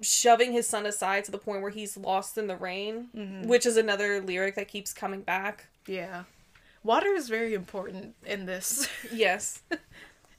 [0.02, 3.46] shoving his son aside to the point where he's lost in the rain, Mhm.
[3.48, 5.68] which is another lyric that keeps coming back.
[5.88, 6.24] Yeah.
[6.84, 8.88] Water is very important in this.
[9.12, 9.62] Yes.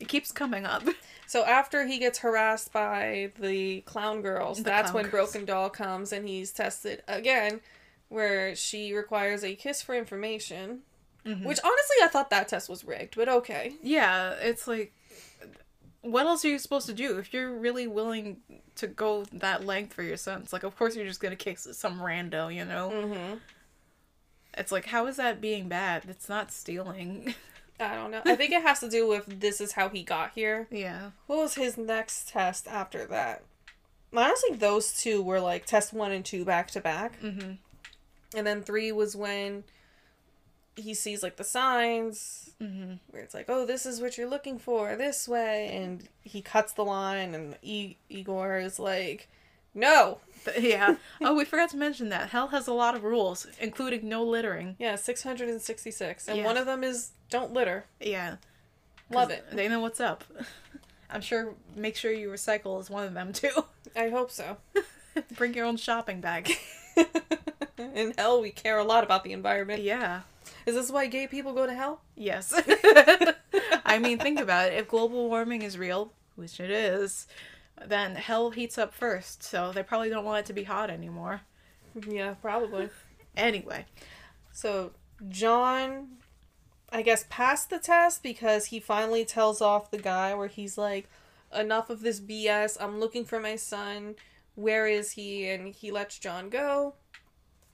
[0.00, 0.84] it keeps coming up.
[1.26, 5.32] So after he gets harassed by the clown girls, The that's clown when girls.
[5.32, 7.60] Broken Doll comes and he's tested again,
[8.08, 10.82] where she requires a kiss for information.
[11.26, 11.44] Mhm.
[11.44, 13.74] Which honestly, I thought that test was rigged, but okay.
[13.82, 14.92] Yeah, it's like,
[16.02, 18.38] what else are you supposed to do if you're really willing
[18.76, 20.42] to go that length for your son?
[20.42, 22.90] It's like, of course you're just gonna kick some rando, you know.
[22.90, 23.34] Mm-hmm.
[24.56, 26.04] It's like, how is that being bad?
[26.08, 27.34] It's not stealing.
[27.80, 28.22] I don't know.
[28.24, 30.66] I think it has to do with this is how he got here.
[30.72, 31.10] yeah.
[31.26, 33.44] What was his next test after that?
[34.12, 37.20] Honestly, those two were like test one and two back to back.
[37.20, 37.52] Mm-hmm.
[38.36, 39.64] And then three was when
[40.78, 42.94] he sees like the signs Mm-hmm.
[43.12, 45.70] where it's like, oh, this is what you're looking for, this way.
[45.76, 49.28] And he cuts the line, and e- Igor is like,
[49.74, 50.18] no.
[50.58, 50.96] Yeah.
[51.20, 54.74] oh, we forgot to mention that hell has a lot of rules, including no littering.
[54.80, 56.26] Yeah, 666.
[56.26, 56.44] And Yes.
[56.46, 57.84] one of them is don't litter.
[58.00, 58.36] Yeah.
[59.10, 59.44] Love it.
[59.52, 60.24] They know what's up.
[61.10, 61.54] I'm sure.
[61.76, 63.64] Make sure you recycle is one of them too.
[63.94, 64.56] I hope so.
[65.36, 66.50] Bring your own shopping bag.
[67.78, 69.82] In hell, we care a lot about the environment.
[69.82, 70.22] Yeah.
[70.68, 72.02] Is this why gay people go to hell?
[72.14, 72.52] Yes.
[73.86, 74.74] I mean, think about it.
[74.74, 77.26] If global warming is real, which it is,
[77.86, 81.40] then hell heats up first, so they probably don't want it to be hot anymore.
[82.06, 82.90] Yeah, probably.
[83.34, 83.86] Anyway.
[84.52, 84.90] So
[85.30, 86.18] John,
[86.92, 91.08] I guess, passed the test because he finally tells off the guy where he's like,
[91.50, 92.76] "Enough of this BS.
[92.78, 94.16] I'm looking for my son.
[94.54, 96.92] Where is he?" And he lets John go,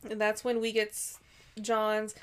[0.09, 0.97] and that's when we get
[1.61, 2.15] John's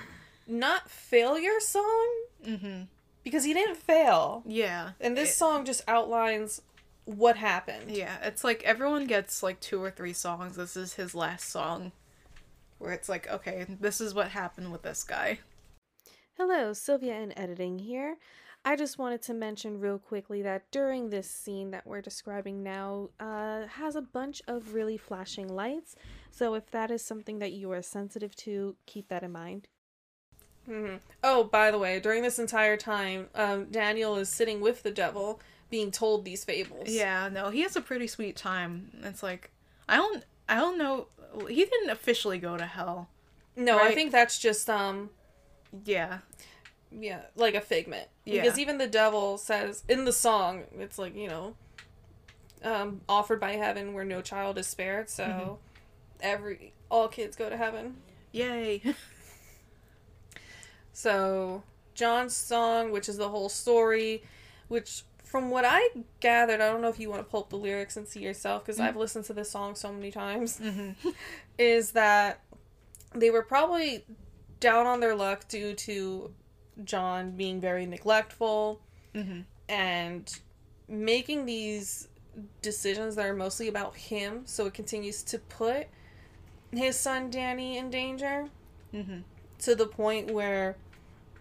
[0.51, 2.09] not failure song
[2.45, 2.83] Mm-hmm.
[3.23, 4.91] because he didn't fail, Yeah.
[4.99, 6.61] and this It- song just outlines
[7.05, 7.91] what happened.
[7.91, 10.55] Yeah, it's like everyone gets like two or three songs.
[10.55, 11.91] This is his last song.
[12.77, 15.39] Where it's like, okay, this is what happened with this guy.
[16.37, 18.17] Hello, Sylvia in editing here.
[18.65, 23.09] I just wanted to mention real quickly that during this scene that we're describing now
[23.19, 25.95] uh, has a bunch of really flashing lights.
[26.31, 29.67] So if that is something that you are sensitive to, keep that in mind.
[30.69, 30.97] Mm-hmm.
[31.23, 35.39] Oh, by the way, during this entire time, um, Daniel is sitting with the devil,
[35.69, 36.87] being told these fables.
[36.89, 38.89] Yeah, no, he has a pretty sweet time.
[39.03, 39.49] It's like
[39.89, 41.07] I don't, I don't know.
[41.47, 43.09] He didn't officially go to hell.
[43.55, 45.09] No, I think that's just um,
[45.85, 46.19] Yeah,
[46.91, 48.07] yeah, like a figment.
[48.25, 48.41] Yeah.
[48.43, 51.55] Because even the devil says in the song, it's like you know,
[52.63, 55.09] um, offered by heaven where no child is spared.
[55.09, 55.53] So Mm-hmm.
[56.21, 57.95] every all kids go to heaven.
[58.31, 58.81] yay.
[60.93, 61.63] So
[61.95, 64.23] John's song, which is the whole story,
[64.67, 67.57] which from what I gathered, I don't know if you want to pull up the
[67.57, 70.59] lyrics and see yourself because I've listened to this song so many times,
[71.57, 72.41] is that
[73.15, 74.03] they were probably
[74.59, 76.33] down on their luck due to
[76.83, 78.81] John being very neglectful
[79.15, 79.45] Mhm.
[79.69, 80.39] and
[80.87, 82.07] making these
[82.61, 85.87] decisions that are mostly about him, so it continues to put
[86.71, 88.49] his son Danny in danger
[88.93, 89.23] Mhm.
[89.61, 90.75] To the point where,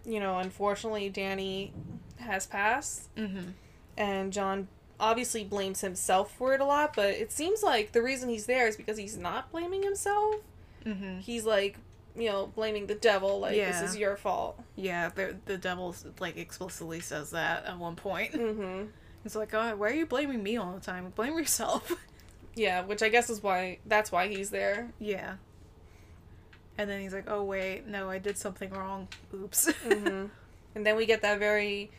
[0.05, 1.73] you know, unfortunately, Danny
[2.19, 3.53] has passed, Mhm.
[3.97, 4.67] and John
[4.99, 6.95] obviously blames himself for it a lot.
[6.95, 10.35] But it seems like the reason he's there is because he's not blaming himself.
[10.85, 11.21] Mhm.
[11.21, 11.77] He's like,
[12.15, 13.71] you know, blaming the devil, like Yeah.
[13.71, 14.59] this is your fault.
[14.75, 18.33] Yeah, the the devil like explicitly says that at one point.
[18.33, 18.87] Mm-hmm.
[19.25, 21.09] It's like, oh, why are you blaming me all the time?
[21.15, 21.91] Blame yourself.
[22.53, 24.91] Yeah, which I guess is why that's why he's there.
[24.99, 25.35] yeah.
[26.81, 29.07] And then he's like, oh wait, no, I did something wrong.
[29.33, 29.71] Oops.
[29.87, 30.25] hmm
[30.73, 31.91] and then we get that very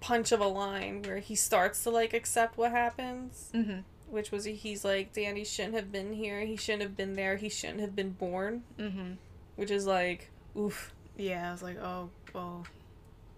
[0.00, 3.50] punch of a line where he starts to like accept what happens.
[3.52, 3.82] mhm.
[4.08, 6.40] which was he's like Danny shouldn't have been here.
[6.42, 7.36] He shouldn't have been there.
[7.36, 8.62] He shouldn't have been born.
[8.78, 9.16] Mhm.
[9.56, 10.92] Which is like, oof.
[11.16, 12.62] Yeah, I was like, oh, oh,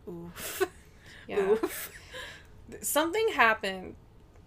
[0.08, 0.62] oof.
[1.26, 1.50] Yeah.
[1.52, 1.90] Oof.
[2.82, 3.94] Something happened,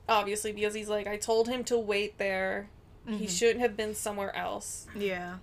[0.09, 2.69] obviously, because he's like, I told him to wait there.
[3.07, 3.29] He Mhm.
[3.29, 4.85] shouldn't have been somewhere else.
[4.95, 5.37] Yeah.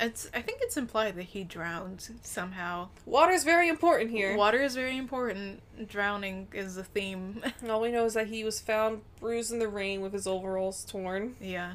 [0.00, 0.28] It's.
[0.34, 2.88] I think it's implied that he drowned somehow.
[3.06, 4.36] Water is very important here.
[4.36, 5.62] Water is very important.
[5.88, 7.42] Drowning is the theme.
[7.68, 10.84] All we know is that he was found bruised in the rain with his overalls
[10.84, 11.36] torn.
[11.40, 11.74] yeah.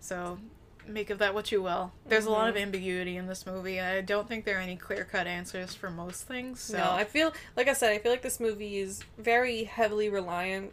[0.00, 0.38] So,
[0.86, 1.92] make of that what you will.
[2.06, 2.64] There's a lot of mm-hmm.
[2.64, 6.22] ambiguity in this movie, I don't think there are any clear cut answers for most
[6.22, 6.60] things.
[6.60, 6.78] So.
[6.78, 10.72] No, I feel like I said, I feel like this movie is very heavily reliant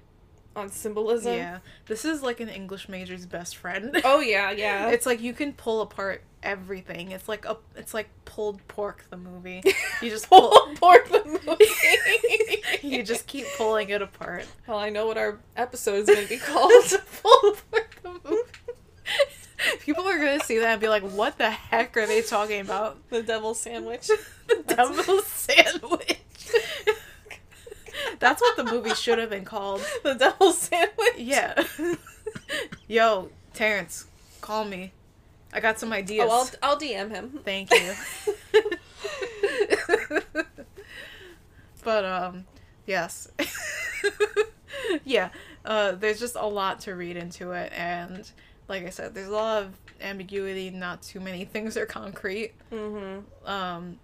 [0.59, 1.33] on symbolism.
[1.35, 3.99] yeah, this is like an English major's best friend.
[4.05, 4.89] Oh yeah, yeah.
[4.89, 7.11] It's like you can pull apart everything.
[7.11, 9.63] It's like a, it's like pulled pork the movie.
[10.01, 12.87] You just pull apart the movie.
[12.87, 14.45] you just keep pulling it apart.
[14.65, 16.71] Well, I know what our episode is going to be called.
[17.21, 18.43] pull apart the movie.
[19.81, 22.97] People are gonna see that and be like, "What the heck are they talking about?"
[23.09, 24.07] the devil sandwich.
[24.47, 26.19] the devil sandwich.
[28.19, 29.81] That's what the movie should have been called.
[30.03, 31.15] the devil's sandwich.
[31.17, 31.63] Yeah.
[32.87, 34.05] Yo, Terrance,
[34.41, 34.91] call me.
[35.53, 36.27] I got some ideas.
[36.29, 37.39] Oh, I'll, I'll DM him.
[37.43, 37.93] Thank you.
[41.83, 42.45] but um
[42.85, 43.31] yes.
[45.03, 45.29] yeah.
[45.65, 48.29] Uh there's just a lot to read into it and
[48.67, 52.53] like I said, there's a lot of ambiguity, not too many things are concrete.
[52.71, 53.49] Mm-hmm.
[53.49, 53.99] Um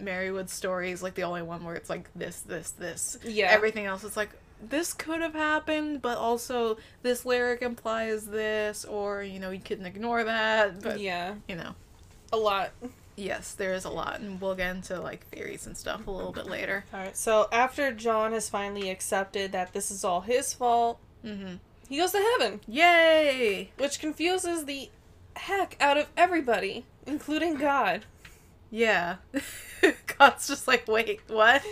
[0.00, 3.18] Merrywood's story is like the only one where it's like this, this, this.
[3.24, 3.46] Yeah.
[3.50, 4.30] Everything else is like
[4.60, 9.86] this could have happened, but also this lyric implies this, or you know, you couldn't
[9.86, 10.82] ignore that.
[10.82, 11.74] But yeah, you know.
[12.32, 12.70] a lot.
[13.16, 16.30] Yes, there is a lot, and we'll get into like theories and stuff a little
[16.32, 16.84] bit later.
[16.94, 17.16] All right.
[17.16, 21.54] So after John has finally accepted that this is all his fault, Mm-hmm.
[21.88, 23.70] he goes to heaven, Yay!
[23.76, 24.88] which confuses the
[25.34, 28.04] heck out of everybody, including God.
[28.70, 29.16] Yeah.
[30.18, 31.62] God's just like, wait, what?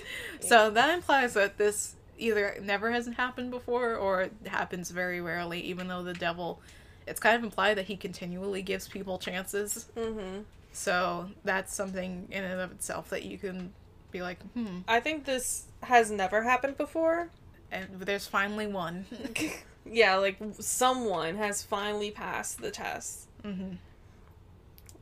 [0.40, 5.60] So that implies that this either never hasn't happened before or it happens very rarely,
[5.60, 6.60] even though the devil.
[7.06, 9.86] It's kind of implied that he continually gives people chances.
[9.96, 10.40] Mm-hmm.
[10.72, 13.72] So that's something in and of itself that you can
[14.10, 14.80] be like, hmm.
[14.88, 17.30] I think this has never happened before.
[17.70, 19.06] And there's finally one.
[19.86, 23.28] yeah, like someone has finally passed the test.
[23.42, 23.74] hmm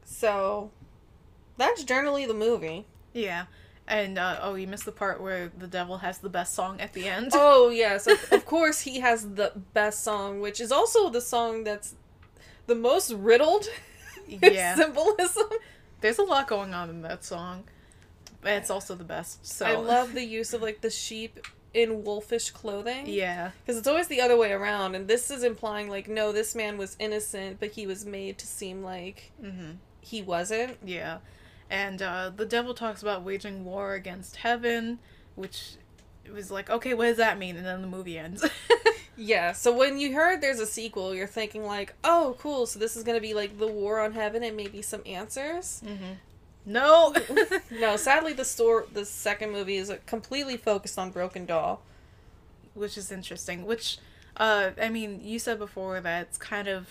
[0.05, 0.71] So
[1.57, 2.87] that's generally the movie.
[3.13, 3.47] Yeah.
[3.87, 6.95] And, uh, oh, you missed the part where the devil has the best song at
[6.95, 7.31] the end.
[7.35, 11.65] Oh yes, of, of course he has the best song, which is also the song
[11.65, 11.95] that's
[12.67, 13.67] the most riddled
[14.29, 14.75] with Yeah.
[14.75, 15.45] symbolism.
[16.01, 17.65] There's a lot going on in that song.
[18.41, 19.47] But it's also the best.
[19.47, 23.07] So I love the use of like the sheep in wolfish clothing.
[23.07, 23.51] Yeah.
[23.65, 26.77] Because it's always the other way around, and this is implying like no, this man
[26.79, 30.77] was innocent, but he was made to seem like hmm he wasn't.
[30.85, 31.19] Yeah.
[31.71, 34.99] And uh, the devil talks about waging war against heaven,
[35.35, 35.75] which
[36.25, 37.57] it was like, okay, what does that mean?
[37.57, 38.45] And then the movie ends.
[39.17, 42.67] Yeah, so when you heard there's a sequel, you're thinking like, "Oh, cool!
[42.67, 45.83] So this is gonna be like the War on Heaven and maybe some answers."
[46.67, 47.15] no.
[47.71, 51.81] no, sadly, the store, the second movie is completely focused on Broken Doll.
[52.75, 53.65] which is interesting.
[53.65, 53.99] Which,
[54.37, 56.89] uh, I mean, you said before that it's kind of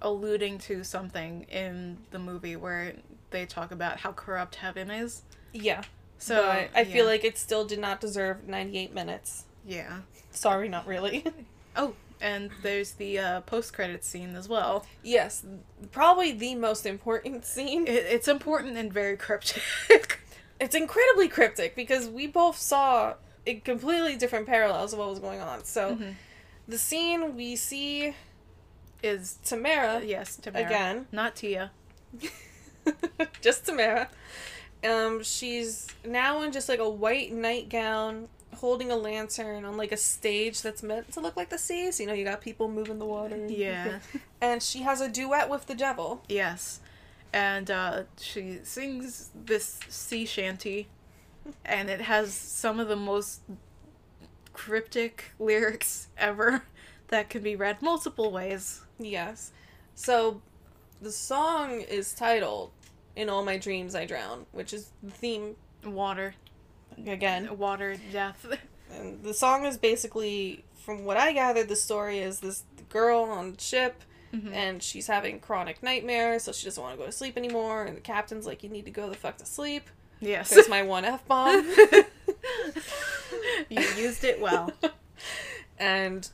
[0.00, 2.94] alluding to something in the movie where
[3.32, 5.22] they talk about how corrupt heaven is.
[5.52, 5.82] Yeah,
[6.18, 7.10] So so I, feel yeah.
[7.10, 9.44] like it still did not deserve 98 minutes.
[9.66, 10.00] yeah.
[10.30, 11.24] Sorry, not really.
[11.76, 14.84] Oh, and there's the uh, post credit scene as well.
[15.02, 15.42] yes,
[15.90, 17.86] probably the most important scene.
[17.86, 19.62] It, it's important and very cryptic.
[20.60, 23.14] It's incredibly cryptic because we both saw
[23.46, 25.64] in completely different parallels of what was going on.
[25.64, 26.14] So, Mhm.
[26.68, 28.14] the scene we see
[29.02, 30.64] is Tamara yes, Tamara.
[30.66, 31.06] again.
[31.10, 31.72] not Tia.
[33.40, 34.08] just Tamara.
[34.88, 39.96] Um, she's now in just like a white nightgown, holding a lantern on like a
[39.96, 41.90] stage that's meant to look like the sea.
[41.92, 43.36] So you know you got people moving the water.
[43.48, 43.98] Yeah.
[44.40, 46.24] And she has a duet with the devil.
[46.28, 46.80] Yes.
[47.32, 50.88] And uh, she sings this sea shanty,
[51.64, 53.42] and it has some of the most
[54.52, 56.64] cryptic lyrics ever
[57.08, 58.80] that can be read multiple ways.
[58.98, 59.52] Yes.
[59.94, 60.42] So
[61.02, 62.70] the song is titled
[63.16, 66.34] "In All My Dreams I Drown," which is the theme Water,
[67.06, 67.58] again.
[67.58, 68.46] water, death.
[68.90, 73.56] And the song is basically, from what I gathered, the story is this girl on
[73.56, 74.52] ship, Mhm.
[74.52, 77.84] and she's having chronic nightmares, so she doesn't want to go to sleep anymore.
[77.84, 79.88] And the captain's like, "You need to go the fuck to sleep."
[80.20, 80.50] Yes.
[80.50, 81.66] There's my one f bomb.
[83.68, 84.70] you used it well.
[85.78, 86.28] and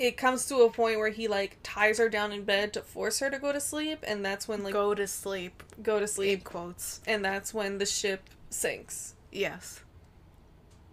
[0.00, 3.20] it comes to a point where he like ties her down in bed to force
[3.20, 5.62] her to go to sleep, and that's when like Go to sleep.
[5.82, 7.00] go to sleep, quotes.
[7.06, 9.80] and that's when the ship sinks, Yes.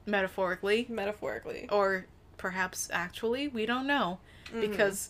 [0.05, 0.85] Metaphorically.
[0.89, 1.67] metaphorically.
[1.71, 2.05] Or
[2.37, 4.19] perhaps actually, we don't know.
[4.53, 4.61] Mhm.
[4.61, 5.09] because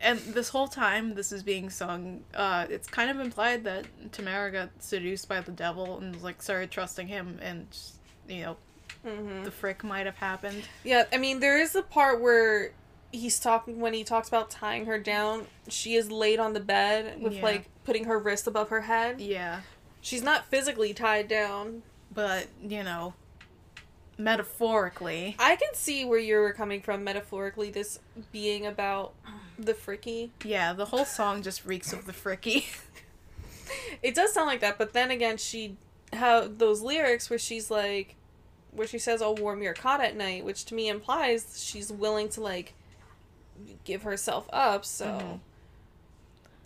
[0.00, 4.50] and this whole time this is being sung uh it's kind of implied that tamara
[4.50, 8.56] got seduced by the devil and like started trusting him and just, you know
[9.04, 9.44] Mhm.
[9.44, 12.72] the frick might have happened Yeah, I mean, there is the part where
[13.12, 15.46] he's talking when he talks about tying her down.
[15.68, 17.42] She is laid on the bed with Yeah.
[17.42, 19.20] like putting her wrist above her head.
[19.20, 19.60] yeah
[20.00, 21.82] She's not physically tied down.
[22.12, 23.14] but you know
[24.16, 27.70] metaphorically I can see where you're coming from metaphorically.
[27.70, 27.98] This
[28.32, 29.12] being about
[29.58, 30.30] the fricky.
[30.44, 32.66] yeah the whole song just reeks of the fricky
[34.02, 35.76] It does sound like that, but then again, she
[36.12, 38.14] how those lyrics where she's like,
[38.74, 42.28] where she says, "I'll warm your cot at night," which to me implies she's willing
[42.30, 42.74] to like
[43.84, 44.84] give herself up.
[44.84, 45.06] So.
[45.06, 45.40] Mhm.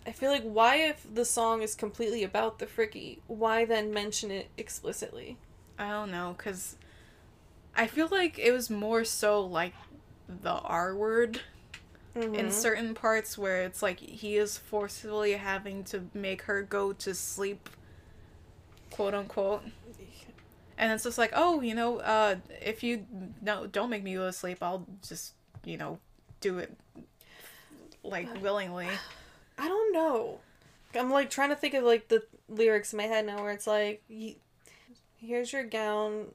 [0.07, 4.31] I feel like why if the song is completely about the fricky, why then mention
[4.31, 5.37] it explicitly?
[5.77, 6.75] i don't know because
[7.75, 9.73] i feel like it was more so like
[10.27, 11.39] the r word
[12.15, 12.51] in Mhm.
[12.51, 17.69] certain parts where it's like he is forcefully having to make her go to sleep
[18.89, 19.63] quote unquote
[20.79, 23.05] and it's just like oh you know uh if you
[23.41, 25.99] no don't make me go to sleep i'll just you know
[26.41, 26.75] do it
[28.03, 28.87] like willingly
[29.59, 30.39] I don't know.
[30.95, 33.67] I'm like trying to think of like the lyrics in my head now, where it's
[33.67, 34.01] like,
[35.17, 36.33] "Here's your gown,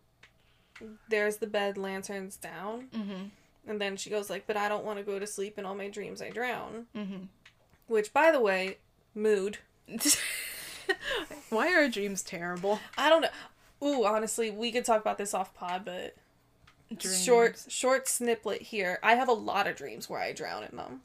[1.09, 3.24] there's the bed, lanterns down," mm-hmm
[3.66, 5.59] and then she goes like, "But I don't want to go to sleep.
[5.59, 7.24] In all my dreams, I drown." mm-hmm
[7.86, 8.76] Which, by the way,
[9.14, 9.59] mood.
[11.51, 13.28] why are dreams terrible I don't know.
[13.85, 16.14] Ooh, honestly, we could talk about this off pod, but
[16.97, 17.24] dreams.
[17.24, 18.99] short short snippet here.
[19.03, 21.03] I have a lot of dreams where I drown in them.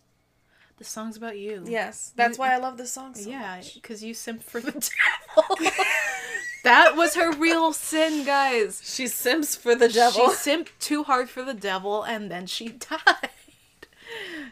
[0.78, 4.02] the song's about you Yes, that's You- why I love this song so yeah because
[4.04, 4.72] you simp for the
[5.36, 5.58] devil
[6.64, 10.30] that was her real sin guys She simps for the devil.
[10.30, 13.30] She simped too hard for the devil and then she died.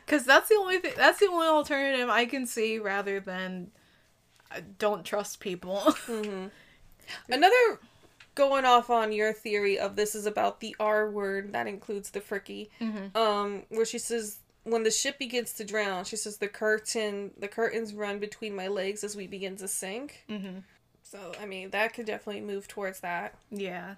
[0.05, 0.93] Cause that's the only thing.
[0.95, 3.71] That's the only alternative I can see, rather than
[4.51, 5.81] uh, don't trust people.
[6.07, 6.47] Mm-hmm.
[7.29, 7.79] Another
[8.37, 12.21] going off on your theory of this is about the R word that includes the
[12.21, 12.69] fricky.
[12.79, 13.15] Mhm.
[13.15, 17.47] Um, where she says when the ship begins to drown, she says the curtain the
[17.47, 20.23] curtains run between my legs as we begin to sink.
[20.29, 20.59] mm-hmm.
[21.01, 23.33] So I mean that could definitely move towards that.
[23.49, 23.95] Yeah.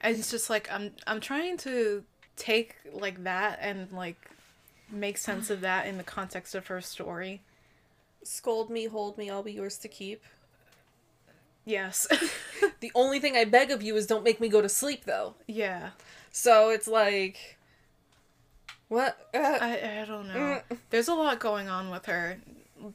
[0.00, 0.92] And it's just like I'm.
[1.08, 2.04] I'm trying to
[2.36, 4.30] take like that and like
[4.90, 7.42] make sense of that in the context of her story.
[8.22, 10.22] Scold me, hold me, I'll be yours to keep.
[11.68, 12.06] Yes.
[12.80, 15.34] The only thing I beg of you is don't make me go to sleep though.
[15.48, 15.90] yeah.
[16.30, 17.56] So it's like
[18.88, 19.28] what?
[19.34, 20.00] Uh, I.
[20.02, 20.60] I don't know.
[20.70, 20.78] Mm.
[20.90, 22.38] There's a lot going on with her.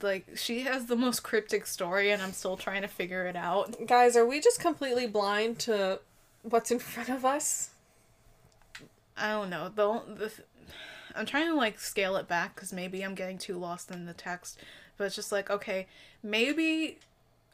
[0.02, 3.86] like she has the most cryptic story and I'm still trying to figure it out.
[3.88, 6.00] Guys, are we just completely blind to
[6.44, 7.72] what's in front of us?
[9.18, 9.70] I don't know.
[9.74, 10.32] The, the
[11.16, 14.14] I'm trying to like scale it back cuz maybe I'm getting too lost in the
[14.14, 14.58] text,
[14.98, 15.88] but it's just like okay,
[16.22, 17.00] maybe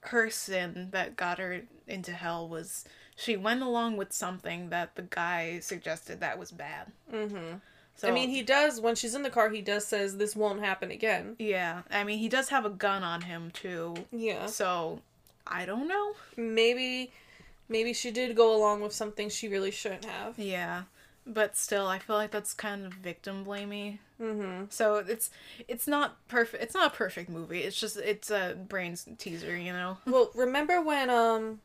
[0.02, 2.86] her sin that got her into hell was
[3.16, 6.88] she went along with something that the guy suggested that was bad.
[7.14, 7.56] Mm-hmm.
[7.96, 9.50] So I mean, he does when she's in the car.
[9.50, 11.36] He does says this won't happen again.
[11.38, 13.96] yeah, I mean he does have a gun on him too.
[14.12, 15.02] Yeah, So
[15.46, 16.14] I don't know.
[16.38, 17.12] maybe,
[17.68, 20.40] maybe she did go along with something she really shouldn't have.
[20.40, 20.84] Yeah.
[21.32, 24.00] But still, I feel like that's kind of victim blamey.
[24.20, 24.66] Mm-hmm.
[24.70, 25.30] So it's
[25.68, 26.64] it's not perfect.
[26.64, 27.60] It's not a perfect movie.
[27.60, 29.98] It's just it's a brains teaser, you know.
[30.08, 31.60] Well, remember when um,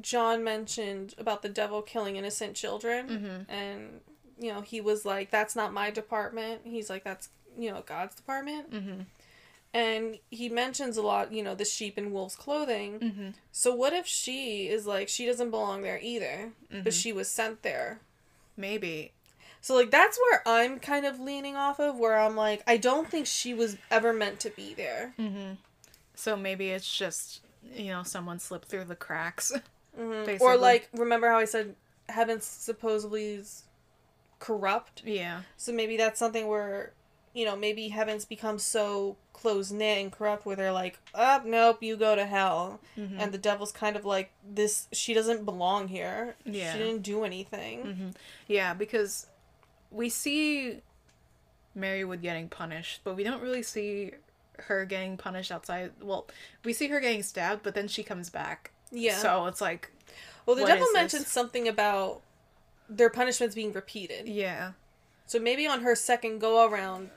[0.00, 3.52] John mentioned about the devil killing innocent children, Mm-hmm.
[3.52, 4.00] and
[4.40, 7.28] you know he was like, "That's not my department." He's like, "That's
[7.58, 9.00] you know God's department." Mm-hmm.
[9.74, 13.00] And he mentions a lot, you know, the sheep in wolf's clothing.
[13.00, 13.28] Mm-hmm.
[13.50, 17.62] So what if she is like she doesn't belong there either, but she was sent
[17.62, 18.00] there?
[18.56, 19.12] Maybe.
[19.60, 23.08] So like that's where I'm kind of leaning off of, where I'm like, I don't
[23.08, 25.14] think she was ever meant to be there.
[25.18, 25.54] Mm-hmm.
[26.14, 27.40] So maybe it's just
[27.74, 29.52] you know someone slipped through the cracks.
[29.98, 30.40] Mhm.
[30.40, 31.76] Or like, remember how I said
[32.08, 33.62] heaven supposedly is
[34.40, 35.02] corrupt?
[35.06, 35.42] yeah.
[35.56, 36.92] So maybe that's something where,
[37.34, 41.82] you know, maybe heaven's become so close knit and corrupt where they're like, oh, nope,
[41.82, 42.80] you go to hell.
[42.96, 43.20] Mm-hmm.
[43.20, 46.36] And the devil's kind of like, this, she doesn't belong here.
[46.44, 46.72] Yeah.
[46.72, 47.82] She didn't do anything.
[47.84, 48.08] Mm-hmm.
[48.46, 49.26] Yeah, because
[49.90, 50.80] we see
[51.76, 54.12] Merrywood getting punished, but we don't really see
[54.60, 55.90] her getting punished outside.
[56.00, 56.26] Well,
[56.64, 58.70] we see her getting stabbed, but then she comes back.
[58.92, 59.16] Yeah.
[59.16, 59.90] So it's like,
[60.46, 62.20] well, the devil mentioned something about
[62.88, 64.28] their punishments being repeated.
[64.28, 64.72] yeah,
[65.26, 67.10] So maybe on her second go around,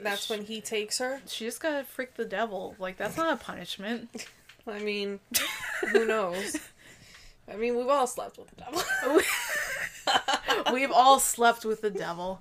[0.00, 1.20] that's when he takes her.
[1.26, 2.74] she just gotta freak the devil.
[2.78, 4.26] Like that's not a punishment.
[4.66, 5.18] I mean,
[5.90, 6.56] who knows?
[7.52, 8.82] I mean, we've all slept with the devil.
[10.72, 12.40] We've all slept with the devil.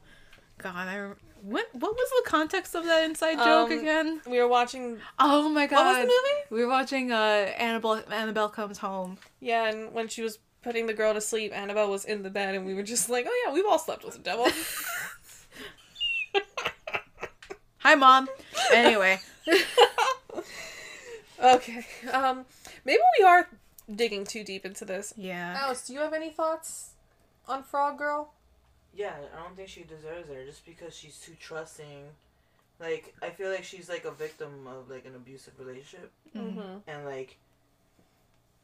[0.58, 1.10] God, I
[1.44, 4.22] what what was the context of that inside joke Um, again?
[4.28, 5.78] we were watching, Oh my god!
[5.78, 6.44] what was the movie?
[6.52, 7.16] We were watching uh
[7.58, 9.18] Annabelle Annabelle comes home.
[9.40, 12.54] Yeah, and when she was putting the girl to sleep, Annabelle was in the bed,
[12.56, 14.48] and we were just like, oh yeah, we've all slept with the devil.
[17.84, 18.30] Hi, mom.
[18.72, 19.20] Anyway,
[21.44, 22.46] okay, um,
[22.86, 23.50] maybe we are
[23.94, 25.16] digging too deep into this.
[25.18, 25.58] yeah.
[25.60, 26.92] Alice, do you have any thoughts
[27.48, 28.34] on Frog Girl?
[28.94, 32.04] Yeah, I don't think she deserves her just because she's too trusting.
[32.80, 36.12] Like, I feel like she's like a victim of like an abusive relationship.
[36.38, 36.88] Mm-hmm.
[36.88, 37.38] And like,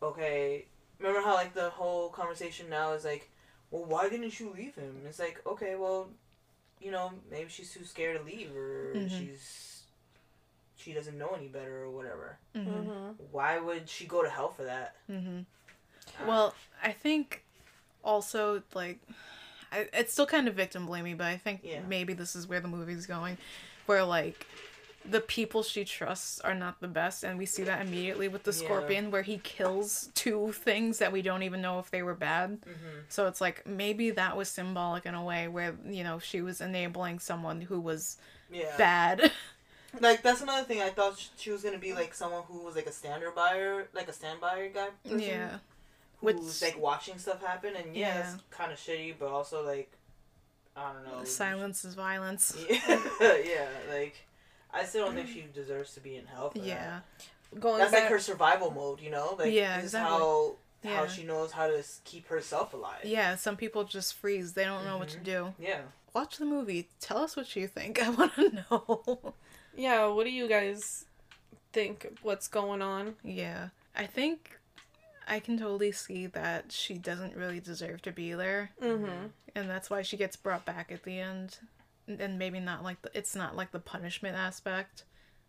[0.04, 0.66] okay,
[1.00, 3.32] remember how like the whole conversation now is like,
[3.72, 5.02] well, why didn't you leave him?
[5.08, 6.10] It's like, okay, well,
[6.80, 9.10] you know, maybe she's too scared to leave or Mhm.
[9.18, 9.74] she's
[10.78, 12.38] she doesn't know any better or whatever.
[12.56, 12.70] Mm-hmm.
[12.70, 13.24] Mm-hmm.
[13.32, 14.96] Why would she go to hell for that?
[15.10, 16.28] Mm-hmm.
[16.28, 16.54] Well,
[16.84, 17.44] I think
[18.04, 19.00] also like
[19.72, 21.82] I, it's still kind of victim blaming, but I think Yeah.
[21.88, 23.38] maybe this is where the movie's going,
[23.86, 24.46] where like
[25.10, 28.52] the people she trusts are not the best, and we see that immediately with the
[28.52, 28.58] Yeah.
[28.66, 32.62] scorpion, where he kills two things that we don't even know if they were bad.
[32.62, 33.00] Mm-hmm.
[33.10, 36.62] So it's like maybe that was symbolic in a way where you know she was
[36.62, 38.18] enabling someone who was
[38.52, 38.76] Yeah.
[38.78, 39.32] bad.
[40.00, 40.82] Like that's another thing.
[40.82, 44.08] I thought she was gonna be like someone who was like a standby or like
[44.10, 44.90] a standby guy.
[45.04, 45.50] Person yeah.
[46.18, 48.34] Who's Which- like watching stuff happen, and yeah, Yeah.
[48.34, 49.92] it's kind of shitty, but also like,
[50.76, 51.24] I don't know.
[51.24, 52.56] Silence is violence.
[52.70, 52.78] Yeah,
[53.22, 53.68] yeah.
[53.90, 54.27] Like,
[54.74, 56.50] I still don't think she deserves to be in hell.
[56.52, 57.00] For Yeah.
[57.60, 59.36] Going That's back, like her survival mode, you know.
[59.40, 60.18] Like, Yeah, this is exactly.
[60.18, 60.96] how Yeah.
[60.98, 63.06] how she knows how to keep herself alive.
[63.06, 64.54] Yeah, some people just freeze.
[64.54, 65.24] They don't know what to Mhm.
[65.24, 65.54] do.
[65.60, 65.82] Yeah.
[66.14, 66.90] Watch the movie.
[67.00, 68.02] Tell us what you think.
[68.04, 69.34] I want to know.
[69.76, 71.06] yeah, what do you guys
[71.72, 72.18] think?
[72.22, 73.16] What's going on?
[73.24, 73.70] yeah.
[73.96, 74.60] I think
[75.28, 78.72] I can totally see that she doesn't really deserve to be there.
[78.82, 79.28] Mm-hmm.
[79.56, 81.58] And that's why she gets brought back at the end.
[82.08, 85.04] And maybe not like the, it's not like the punishment aspect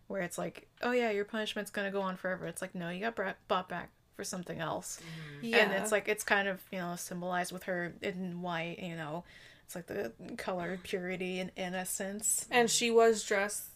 [0.07, 2.47] where it's like, oh yeah, your punishment's going to go on forever.
[2.47, 4.99] It's like, no, you got brought, brought back for something else.
[4.99, 5.45] Mm-hmm.
[5.45, 8.79] Yeah, And it's like it's kind of you know symbolized with her in white.
[8.79, 9.23] You know,
[9.65, 12.45] it's like the color purity and innocence.
[12.51, 13.69] and she was dressed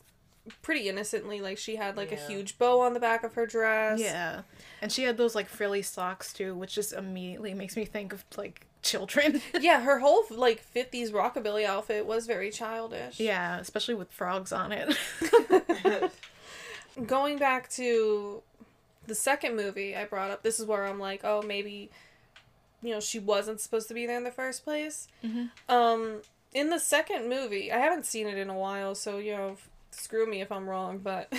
[0.61, 1.39] pretty innocently.
[1.39, 4.01] Like she had like a huge bow on the back of her dress.
[4.01, 4.41] Yeah,
[4.81, 8.25] and she had those like frilly socks too, which just immediately makes me think of
[8.35, 9.41] like children.
[9.59, 9.81] yeah.
[9.81, 13.19] Her whole like '50s rockabilly outfit was very childish.
[13.19, 14.97] yeah, especially with frogs on it.
[17.07, 18.43] Going back to
[19.07, 21.89] the second movie I brought up, this is where I'm like, oh, maybe,
[22.83, 25.07] you know, she wasn't supposed to be there in the first place.
[25.23, 25.49] Mhm.
[25.67, 26.21] Um,
[26.53, 29.57] in the second movie, I haven't seen it in a while, so you know,
[29.89, 31.33] screw me if I'm wrong, but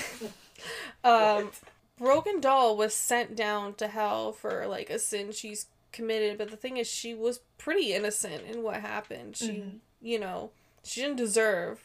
[1.04, 1.50] um,
[1.98, 6.36] Broken Doll was sent down to hell for like a sin she's committed.
[6.36, 9.36] But the thing is, she was pretty innocent in what happened.
[9.36, 9.78] She, Mhm.
[10.02, 10.50] you know,
[10.82, 11.80] she didn't deserve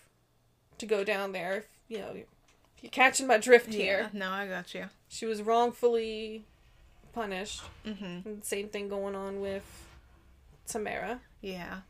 [0.80, 1.58] to go down there.
[1.58, 2.14] If, you know,
[2.82, 4.10] you're catching my drift here.
[4.14, 4.90] Yeah, no, I got you.
[5.08, 6.44] She was wrongfully
[7.14, 7.62] punished.
[7.86, 8.42] Mm-hmm.
[8.42, 9.64] Same thing going on with
[10.68, 11.22] Tamara.
[11.42, 11.82] Yeah.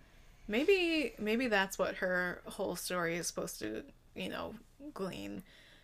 [0.47, 3.83] Maybe maybe that's what her whole story is supposed to,
[4.15, 4.55] you know,
[4.93, 5.43] glean.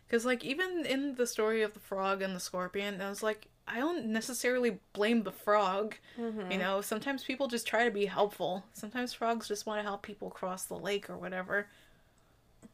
[0.09, 3.47] Cuz like even in the story of the frog and the scorpion, I was like
[3.68, 5.95] I don't necessarily blame the frog.
[6.20, 6.51] Mm-hmm.
[6.51, 8.63] You know, sometimes people just try to be helpful.
[8.74, 11.68] Sometimes frogs just want to help people cross the lake or whatever.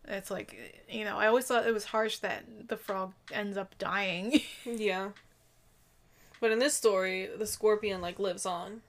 [0.07, 3.77] It's like, you know, I always thought it was harsh that the frog ends up
[3.77, 4.41] dying.
[4.65, 5.09] Yeah.
[6.39, 8.81] But in this story, the scorpion like lives on,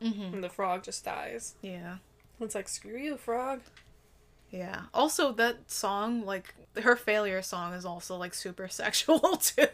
[0.00, 0.34] mm-hmm.
[0.34, 1.56] and the frog just dies.
[1.60, 1.96] Yeah.
[2.40, 3.62] It's like screw you, frog.
[4.50, 4.82] Yeah.
[4.92, 9.66] Also, that song, like her failure song, is also like super sexual too.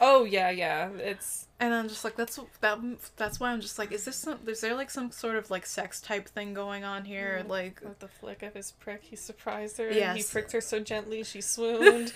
[0.00, 0.90] Oh yeah, yeah.
[0.90, 2.78] It's And I'm just like, that's that.
[3.16, 4.38] That's why I'm just like, is this some?
[4.46, 7.42] Is there like some sort of like sex type thing going on here?
[7.44, 7.48] Mhm.
[7.48, 9.90] Like, with the flick of his prick, he surprised her.
[9.90, 10.16] Yes.
[10.16, 12.12] He pricked her so gently, she swooned.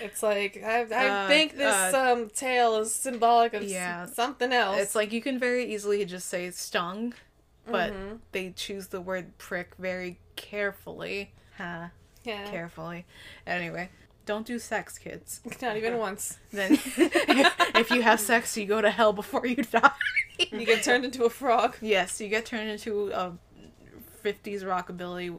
[0.00, 4.06] it's like I, I Uh, think this uh, um tale is symbolic of s- Yeah.
[4.06, 4.78] something else.
[4.80, 7.14] it's like you can very easily just say stung,
[7.66, 8.18] but Mhm.
[8.32, 11.32] they choose the word prick very carefully.
[11.60, 11.88] Huh.
[12.24, 13.04] yeah, Carefully.
[13.46, 13.90] Anyway,
[14.26, 15.40] don't do sex, kids.
[15.62, 16.38] not even once.
[16.52, 19.90] Then, if you have sex, you go to hell before you die.
[20.38, 21.76] You get turned into a frog.
[21.80, 23.32] Yes, you get turned into a
[24.24, 25.38] 50s rockabilly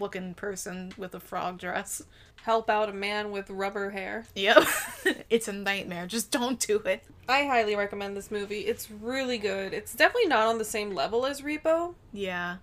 [0.00, 2.02] looking person with a frog dress.
[2.42, 4.24] Help out a man with rubber hair.
[4.34, 4.64] Yep.
[5.30, 6.06] it's a nightmare.
[6.06, 7.02] Just don't do it.
[7.28, 8.60] I highly recommend this movie.
[8.60, 9.72] It's really good.
[9.72, 11.94] It's definitely not on the same level as Repo.
[12.12, 12.56] Yeah.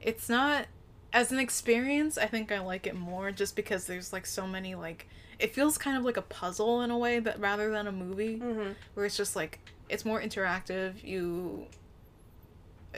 [0.00, 0.66] It's not
[1.16, 4.74] as an experience, I think I like it more just because there's like so many
[4.74, 5.08] like
[5.38, 8.38] it feels kind of like a puzzle in a way that rather than a movie
[8.38, 8.72] Mm-hmm.
[8.94, 9.58] where it's just like
[9.88, 11.02] it's more interactive.
[11.02, 11.66] You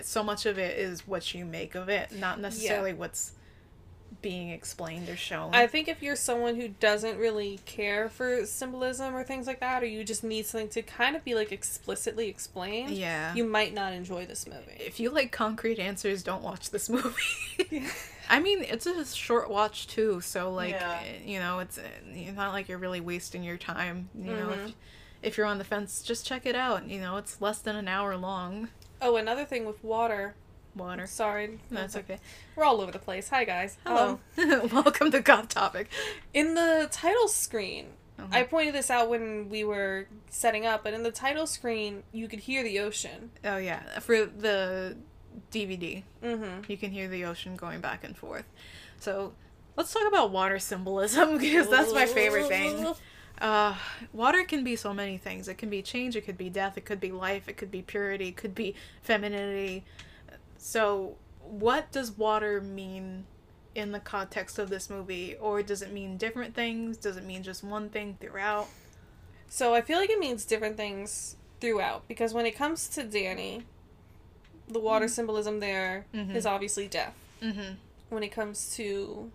[0.02, 3.32] so much of it is what you make of it, not necessarily what's
[4.20, 5.54] being explained or shown.
[5.54, 9.82] I think if you're someone who doesn't really care for symbolism or things like that,
[9.82, 13.34] or you just need something to kind of be like explicitly explained, yeah.
[13.34, 14.76] you might not enjoy this movie.
[14.80, 17.12] if you like concrete answers, don't watch this movie.
[17.70, 17.88] Yeah.
[18.30, 21.00] I mean, it's a short watch too, so like, Yeah.
[21.02, 21.82] eh, you know, it's eh,
[22.12, 24.11] it's not like you're really wasting your time.
[24.14, 24.68] You know, Mhm.
[24.68, 24.74] if,
[25.22, 26.86] if you're on the fence, just check it out.
[26.88, 28.68] You know, it's less than an hour long.
[29.00, 30.34] Oh, another thing with water.
[30.76, 31.06] Water.
[31.06, 32.18] Sorry, That's okay.
[32.54, 33.28] We're all over the place.
[33.30, 33.76] Hi guys.
[33.84, 34.20] Hello.
[34.38, 35.88] Um, Welcome to Goth Topic.
[36.32, 37.86] in the title screen,
[38.18, 38.28] Uh-huh.
[38.30, 42.28] I pointed this out when we were setting up, but in the title screen, you
[42.28, 43.30] could hear the ocean.
[43.44, 44.96] Oh yeah, for the
[45.50, 46.70] DVD, Mm-hmm.
[46.70, 48.44] you can hear the ocean going back and forth.
[49.00, 49.32] So
[49.76, 52.94] let's talk about water symbolism because that's my favorite thing.
[53.40, 53.74] Uh,
[54.12, 55.46] water can be so many things.
[55.48, 57.82] It can be change, it could be death, it could be life, it could be
[57.82, 59.84] purity, it could be femininity.
[60.59, 63.24] So, what does water mean
[63.74, 65.36] in the context of this movie?
[65.40, 66.96] Or does it mean different things?
[66.96, 68.66] Does it mean just one thing throughout?
[69.48, 73.62] So I feel like it means different things throughout because when it comes to Danny,
[74.68, 76.50] the water symbolism there is Mhm.
[76.50, 77.14] obviously death.
[77.40, 77.74] Mm-hmm.
[78.11, 79.30] When it comes to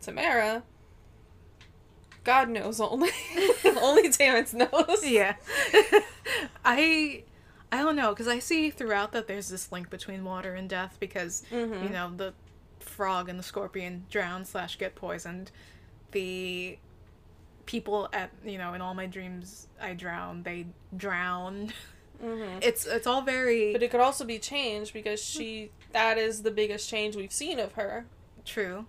[0.00, 0.62] Tamara,
[2.22, 3.10] God knows only.
[3.64, 5.04] only Terrance knows.
[5.04, 5.36] Yeah.
[6.64, 7.24] I
[7.74, 10.96] I don't know because I see throughout that there's this link between water and death
[11.00, 11.82] because Mhm.
[11.82, 12.32] you know the
[12.78, 15.50] frog and the scorpion drown slash get poisoned.
[16.12, 16.78] The
[17.66, 20.44] people at you know in all my dreams I drown.
[20.44, 20.66] They
[20.96, 21.72] drown.
[22.22, 22.62] Mhm.
[22.62, 26.52] It's it's all very But it could also be changed because she that is the
[26.52, 28.06] biggest change we've seen of her.
[28.44, 28.86] true.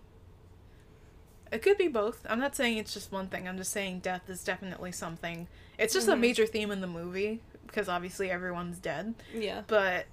[1.52, 2.26] It could be both.
[2.30, 3.48] I'm not saying it's just one thing.
[3.48, 5.48] I'm just saying death is definitely something.
[5.78, 6.20] It's just a Mhm.
[6.20, 9.16] major theme in the movie because obviously everyone's dead.
[9.34, 9.62] Yeah.
[9.68, 10.06] but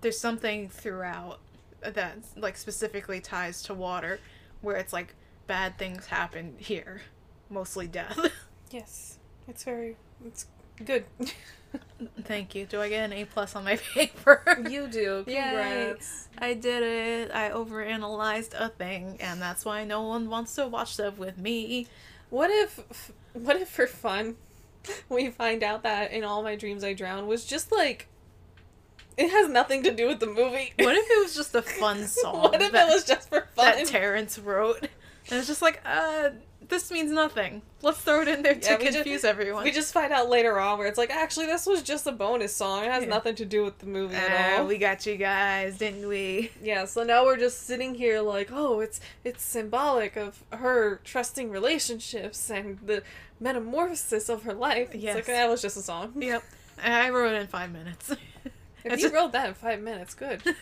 [0.00, 1.38] there's something throughout
[1.82, 4.18] that like specifically ties to water
[4.60, 5.14] where it's like
[5.46, 7.00] bad things happen here
[7.48, 8.18] mostly death
[8.70, 9.18] Yes.
[9.48, 10.46] It's very it's
[10.84, 11.04] good.
[12.24, 15.24] thank you do i get an a plus on my paper you do.
[15.26, 15.94] Yay.
[16.38, 20.94] I did it i overanalyzed a thing and that's why no one wants to watch
[20.94, 21.86] stuff with me
[22.30, 24.36] What if what if for fun
[25.08, 28.08] we find out that in all my dreams I drown was just like
[29.16, 30.72] it has nothing to do with the movie.
[30.78, 33.76] what if it was just a fun song what if it was just for fun?
[33.76, 34.88] that Terrance wrote
[35.30, 36.30] And it's just like, uh,
[36.68, 37.62] this means nothing.
[37.82, 39.64] Let's throw it in there to Yeah, just- confuse everyone.
[39.64, 42.54] We just find out later on where it's like, actually, this was just a bonus
[42.54, 42.84] song.
[42.84, 43.10] It has Yeah.
[43.10, 44.66] nothing to do with the movie Ah, at all.
[44.66, 46.50] we got you guys, didn't we?
[46.62, 51.50] Yeah, so now we're just sitting here like, oh, it's it's symbolic of her trusting
[51.50, 53.02] relationships and the
[53.40, 54.88] metamorphosis of her life.
[54.94, 55.14] It's Yes.
[55.16, 56.14] like that was just a song.
[56.16, 56.42] Yep.
[56.82, 58.12] I wrote it in five minutes.
[58.84, 60.42] If you wrote that in five minutes, good.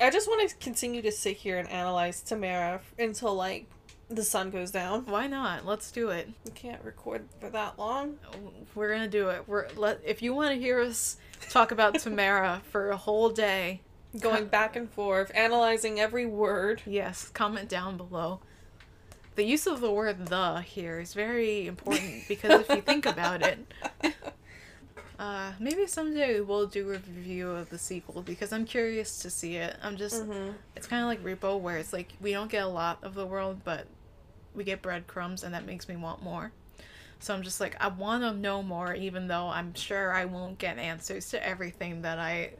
[0.00, 3.66] I just want to continue to sit here and analyze Tamara until like
[4.08, 5.04] the sun goes down.
[5.06, 5.64] Why not?
[5.66, 6.28] Let's do it.
[6.44, 8.18] We can't record for that long.
[8.32, 9.44] Oh, we're gonna do it.
[9.46, 10.00] We're let.
[10.04, 11.16] If you want to hear us
[11.50, 13.82] talk about Tamara for a whole day,
[14.18, 16.82] Going back and forth, analyzing every word.
[16.84, 18.40] yes, comment down below.
[19.36, 23.42] The use of the word "the" here is very important because if you think about
[23.42, 23.72] it,
[25.20, 29.56] uh, maybe someday we'll do a review of the sequel because I'm curious to see
[29.56, 29.76] it.
[29.82, 30.22] I'm just.
[30.22, 30.52] Mm-hmm.
[30.74, 33.26] It's kind of like Repo, where it's like we don't get a lot of the
[33.26, 33.86] world, but
[34.54, 36.52] we get breadcrumbs, and that makes me want more.
[37.18, 40.56] So I'm just like, I want to know more, even though I'm sure I won't
[40.56, 42.52] get answers to everything that I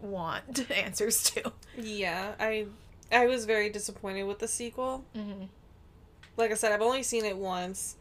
[0.00, 1.52] want answers to.
[1.76, 2.68] Yeah, I
[3.12, 5.04] I was very disappointed with the sequel.
[5.14, 5.44] Mm-hmm.
[6.38, 7.96] Like I said, I've only seen it once.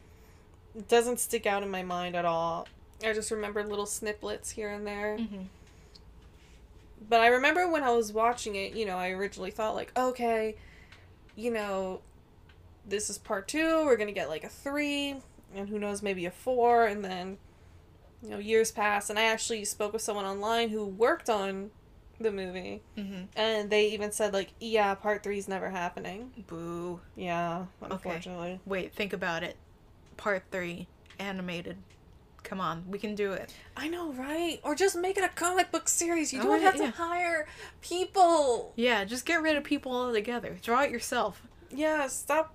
[0.78, 2.70] It doesn't stick out in my mind at all.
[3.06, 5.18] I just remember little snippets here and there.
[5.20, 5.44] Mm-hmm.
[7.08, 10.56] But I remember when I was watching it, you know, I originally thought like, okay,
[11.36, 12.02] you know,
[12.88, 13.86] this is part two.
[13.86, 15.16] We're gonna get like a three,
[15.54, 16.86] and who knows, maybe a four.
[16.86, 17.38] And then,
[18.24, 21.70] you know, years pass, and I actually spoke with someone online who worked on
[22.20, 23.24] the movie, Mm-hmm.
[23.36, 26.32] and they even said like, yeah, part three is never happening.
[26.48, 27.02] Boo.
[27.16, 28.62] Yeah, unfortunately.
[28.66, 29.58] Wait, think about it.
[30.16, 30.88] Part three,
[31.20, 31.76] animated.
[32.46, 33.54] Come on, we can do it.
[33.76, 34.60] I know, right?
[34.64, 36.32] Or just make it a comic book series.
[36.32, 37.48] You Oh, don't yeah, have to hire
[37.82, 38.72] people.
[38.76, 40.56] Yeah, just get rid of people altogether.
[40.62, 41.42] Draw it yourself.
[41.72, 42.54] Yeah, stop.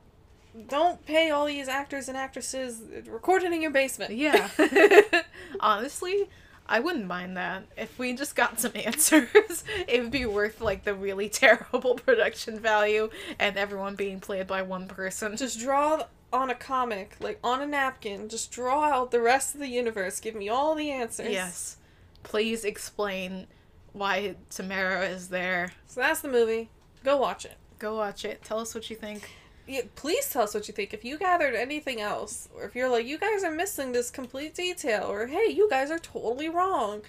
[0.68, 2.82] Don't pay all these actors and actresses.
[3.08, 4.14] Record it in your basement.
[4.14, 4.48] Yeah.
[5.60, 6.28] Honestly,
[6.66, 7.64] I wouldn't mind that.
[7.76, 12.60] If we just got some answers, it would be worth like the really terrible production
[12.60, 13.10] value
[13.40, 15.36] and everyone being played by one person.
[15.36, 18.28] Just draw on a comic, like on a napkin.
[18.28, 20.20] Just draw out the rest of the universe.
[20.20, 21.32] Give me all the answers.
[21.32, 21.76] Yes.
[22.22, 23.46] Please explain
[23.92, 25.72] why Tamara is there.
[25.86, 26.70] So that's the movie.
[27.04, 27.56] Go watch it.
[27.78, 28.42] Go watch it.
[28.44, 29.30] Tell us what you think.
[29.66, 30.92] Yeah, please tell us what you think.
[30.92, 34.54] If you gathered anything else, or if you're like, you guys are missing this complete
[34.54, 37.02] detail, or hey, you guys are totally wrong.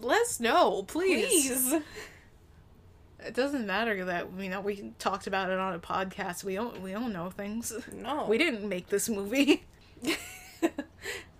[0.00, 1.48] Let us know, please.
[1.68, 1.82] Please.
[3.24, 6.44] It doesn't matter that you know we talked about it on a podcast.
[6.44, 7.72] We don't we don't know things.
[7.92, 8.26] No.
[8.26, 9.64] We didn't make this movie.
[10.62, 10.70] all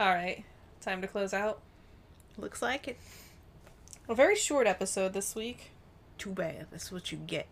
[0.01, 0.45] right.
[0.81, 1.61] Time to close out.
[2.39, 2.99] Looks like it.
[4.09, 5.71] A very short episode this week.
[6.19, 6.67] too bad.
[6.71, 7.47] That's what you get.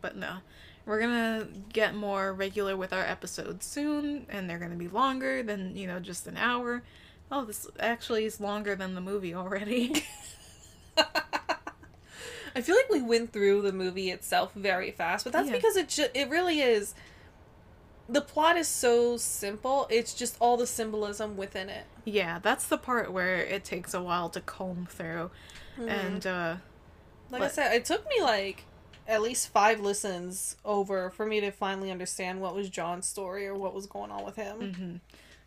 [0.00, 0.38] But no,
[0.86, 5.76] we're gonna get more regular with our episodes soon, and they're gonna be longer than
[5.76, 6.82] you know just an hour.
[7.30, 10.04] Oh, this actually is longer than the movie already.
[12.54, 15.56] I feel like we went through the movie itself very fast, but that's Yeah.
[15.56, 16.94] because it ju- it really is.
[18.08, 19.86] The plot is so simple.
[19.90, 21.84] It's just all the symbolism within it.
[22.04, 25.30] yeah, that's the part where it takes a while to comb through,
[25.78, 26.56] and uh,
[27.30, 28.64] Like I said, it took me like
[29.08, 33.54] at least five listens over for me to finally understand what was John's story or
[33.54, 34.58] what was going on with him.
[34.60, 35.00] mhm.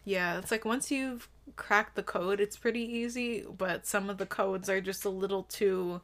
[0.03, 3.41] yeah, it's like once you've cracked the code, it's pretty easy.
[3.43, 6.01] But some of the codes are just a little too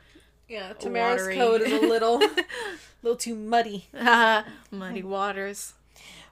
[0.47, 1.35] Yeah, Tamara's Watery.
[1.35, 2.21] code is a little,
[3.03, 3.87] little too muddy.
[3.97, 5.73] Uh, muddy waters.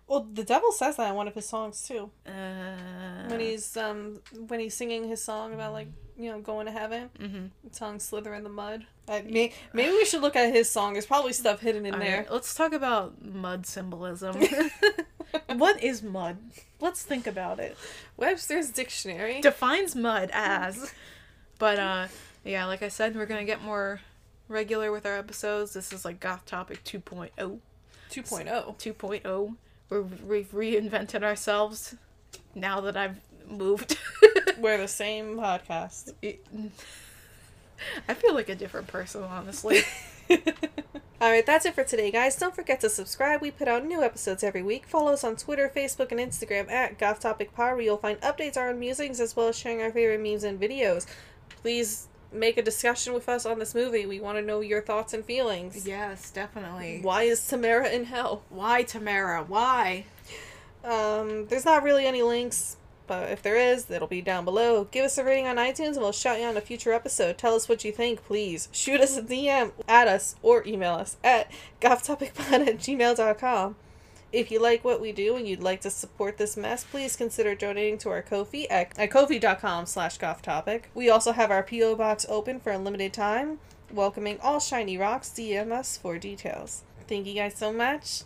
[0.07, 2.11] Well, the devil says that in one of his songs too.
[2.27, 5.87] Uh, When he's um when he's singing his song about like
[6.17, 7.49] you know going to heaven, mhm.
[7.73, 8.85] tongue slither in the mud.
[9.07, 10.93] I, may, maybe we should look at his song.
[10.93, 12.17] There's probably stuff hidden in All there.
[12.19, 14.35] right, let's talk about mud symbolism.
[15.55, 16.37] what is mud?
[16.81, 17.77] Let's think about it.
[18.17, 19.39] Webster's dictionary.
[19.39, 20.93] Defines mud as.
[21.57, 22.07] But uh
[22.43, 24.01] yeah, like I said, we're gonna get more
[24.47, 25.73] regular with our episodes.
[25.73, 27.29] This is like Goth Topic 2.0.
[27.37, 27.59] 2.0.
[28.11, 29.55] 2.0.
[29.89, 31.95] We're, we've reinvented ourselves
[32.55, 33.97] now that I've moved.
[34.57, 36.13] We're the same podcast.
[38.07, 39.81] I feel like a different person, honestly.
[41.21, 42.35] Alright, that's it for today, guys.
[42.35, 43.41] Don't forget to subscribe.
[43.41, 44.87] We put out new episodes every week.
[44.87, 48.57] Follow us on Twitter, Facebook, and Instagram at Goth Topic Pod, where you'll find updates
[48.57, 51.05] on our musings as well as sharing our favorite memes and videos.
[51.61, 54.05] Please make a discussion with us on this movie.
[54.05, 55.85] We want to know your thoughts and feelings.
[55.87, 56.99] yes, definitely.
[57.01, 58.43] Why is Tamara in hell?
[58.49, 59.43] Why, Tamara?
[59.43, 60.05] Why?
[60.83, 62.77] Um, there's not really any links,
[63.07, 64.85] but if there is, it'll be down below.
[64.85, 67.37] Give us a rating on iTunes and we'll shout you on a future episode.
[67.37, 68.69] Tell us what you think, please.
[68.71, 71.51] Shoot us a DM, at us, or email us at
[71.81, 73.75] gothtopicpod at gmail.com.
[74.31, 77.53] If you like what we do and you'd like to support this mess, please consider
[77.53, 80.89] donating to our Ko-fi at, at ko-fi.com slash topic.
[80.93, 81.95] We also have our P.O.
[81.95, 83.59] box open for a limited time,
[83.91, 85.29] welcoming all shiny rocks.
[85.29, 86.83] DM us for details.
[87.07, 88.23] Thank you guys so much.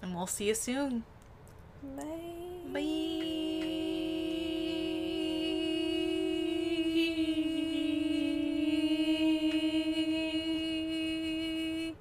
[0.00, 1.04] And we'll see you soon.
[1.82, 2.04] Bye.
[2.72, 3.25] Bye.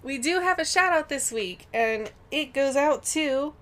[0.06, 3.56] We do have a shout out this week, and it goes out to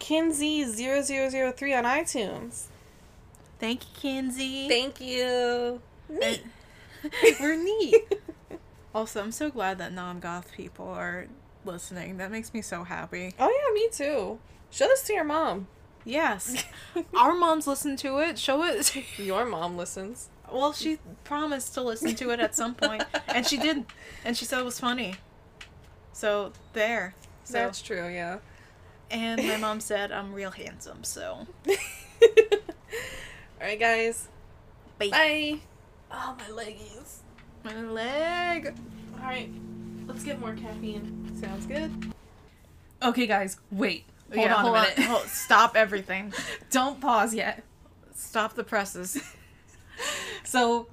[0.00, 2.64] Kinsey0003 on iTunes.
[3.60, 4.68] Thank you, Kinsey.
[4.68, 5.80] Thank you.
[6.10, 6.40] And-
[7.40, 8.18] We're neat.
[8.94, 11.26] also, I'm so glad that non goth people are
[11.64, 12.16] listening.
[12.16, 13.32] That makes me so happy.
[13.38, 14.38] oh, yeah, me too.
[14.72, 15.68] Show this to your mom.
[16.04, 16.64] Yes.
[17.16, 18.38] Our moms listen to it.
[18.40, 18.82] Show it.
[18.86, 20.30] to- Your mom listens.
[20.52, 23.84] well, she promised to listen to it at some point, and she did.
[24.24, 25.14] And she said it was funny.
[26.14, 27.14] So, there.
[27.44, 28.38] So, That's true, yeah.
[29.10, 31.46] and my mom said I'm real handsome, so.
[33.60, 34.28] Alright, guys.
[34.98, 35.08] Bye.
[35.10, 35.58] Bye.
[36.12, 37.16] Oh, my leggies.
[37.64, 38.74] My leg.
[39.20, 39.50] Alright,
[40.06, 41.30] let's get more caffeine.
[41.40, 42.12] Sounds good.
[43.02, 44.04] Okay, guys, wait.
[44.32, 44.98] Hold yeah, on hold a minute.
[44.98, 45.04] on.
[45.04, 46.32] Hold- stop everything.
[46.70, 47.64] Don't pause yet.
[48.14, 49.20] Stop the presses.
[50.42, 50.88] So,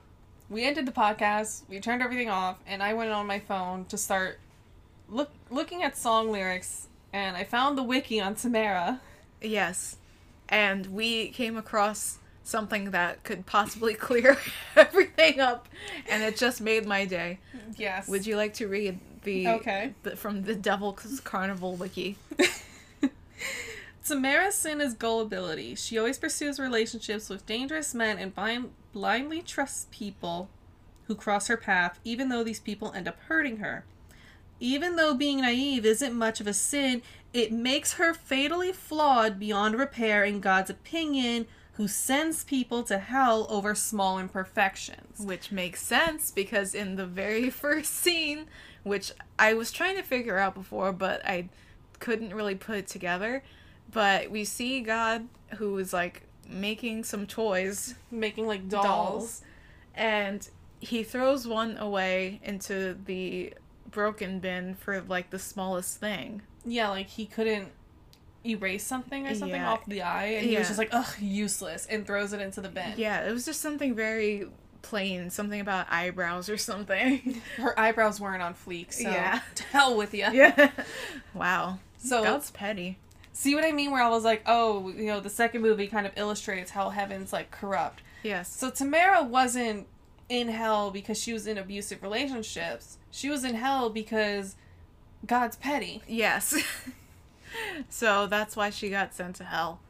[0.50, 3.98] we ended the podcast, we turned everything off, and I went on my phone to
[3.98, 4.40] start
[5.12, 9.02] look looking at song lyrics, and I found the wiki on Tamara.
[9.42, 9.98] Yes.
[10.50, 14.38] And we came across something that could possibly clear
[14.76, 15.68] everything up,
[16.10, 17.40] and it just made my day.
[17.78, 18.08] Yes.
[18.08, 19.94] Would you like to read the, Okay.
[20.04, 22.18] the from the Devil's Carnival wiki?
[24.06, 25.76] Tamara's sin is gullibility.
[25.76, 30.50] She always pursues relationships with dangerous men and blind, blindly trusts people
[31.06, 33.86] who cross her path, even though these people end up hurting her.
[34.62, 37.02] Even though being naive isn't much of a sin,
[37.34, 43.48] it makes her fatally flawed beyond repair in God's opinion, who sends people to hell
[43.50, 45.20] over small imperfections.
[45.20, 48.46] Which makes sense because in the very first scene,
[48.84, 51.50] which I was trying to figure out before, but I
[52.00, 53.44] couldn't really put it together.
[53.92, 58.86] But we see God who is like making some toys Making like dolls.
[58.86, 59.42] dolls.
[59.96, 60.48] and
[60.82, 63.54] he throws one away into the
[63.92, 66.42] broken bin for like the smallest thing.
[66.66, 67.70] Yeah, like he couldn't
[68.46, 69.72] erase something or something Yeah.
[69.72, 70.60] off the eye, and he Yeah.
[70.60, 72.94] was just like, ugh, useless, and throws it into the bin.
[72.98, 74.48] Yeah, it was just something very
[74.82, 77.40] plain, something about eyebrows or something.
[77.58, 79.42] Her eyebrows weren't on fleek, so Yeah.
[79.56, 80.28] to hell with you.
[80.32, 80.72] yeah.
[81.34, 81.80] Wow.
[82.00, 82.98] So that's petty.
[83.32, 83.92] see what I mean?
[83.92, 87.32] Where I was like, oh, you know, the second movie kind of illustrates how heaven's
[87.32, 88.02] like corrupt.
[88.24, 88.52] Yes.
[88.56, 89.86] So Tamara wasn't
[90.32, 92.98] in hell because she was in abusive relationships.
[93.12, 94.56] She was in hell because
[95.28, 96.02] God's petty.
[96.08, 96.56] Yes.
[97.90, 99.82] so that's why she got sent to hell.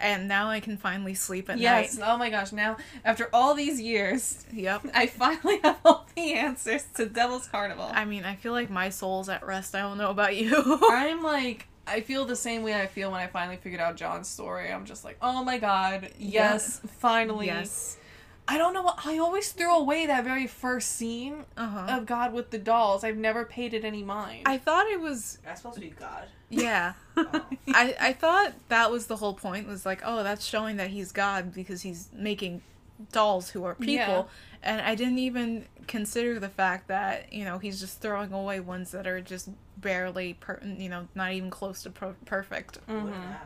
[0.00, 1.96] And now I can finally sleep at yes.
[1.96, 2.08] night.
[2.08, 2.50] Oh my gosh.
[2.50, 4.86] Now, after all these years, Yep.
[4.94, 7.88] I finally have all the answers to Devil's Carnival.
[7.92, 9.76] I mean, I feel like my soul's at rest.
[9.76, 10.80] I don't know about you.
[10.90, 14.26] I'm like, I feel the same way I feel when I finally figured out John's
[14.26, 14.72] story.
[14.72, 17.46] I'm just like, oh my god, yes, finally.
[17.46, 17.97] yes.
[18.50, 21.96] I don't know what I always threw away that very first scene Uh-huh.
[21.98, 23.04] of God with the dolls.
[23.04, 24.44] I've never paid it any mind.
[24.46, 26.24] I thought it was That's supposed to be God.
[26.48, 26.94] yeah.
[27.16, 27.44] Oh.
[27.68, 31.12] I, I thought that was the whole point was like, oh, that's showing that he's
[31.12, 32.62] God because he's making
[33.12, 33.92] dolls who are people.
[33.92, 34.24] Yeah.
[34.62, 38.90] And I didn't even consider the fact that, you know, he's just throwing away ones
[38.92, 42.78] that are just barely, per- you know, not even close to per- perfect.
[42.86, 43.36] What an Mhm.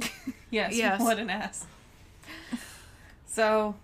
[0.00, 0.10] ass.
[0.50, 1.00] yes, Yes.
[1.00, 1.66] what an ass.
[3.26, 3.74] So,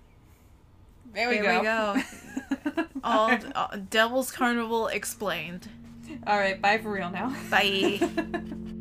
[1.14, 1.94] there we There go.
[1.94, 2.84] we go.
[3.04, 5.68] All, all uh, Devil's Carnival explained.
[6.26, 7.34] All right, bye for real now.
[7.50, 8.00] Bye.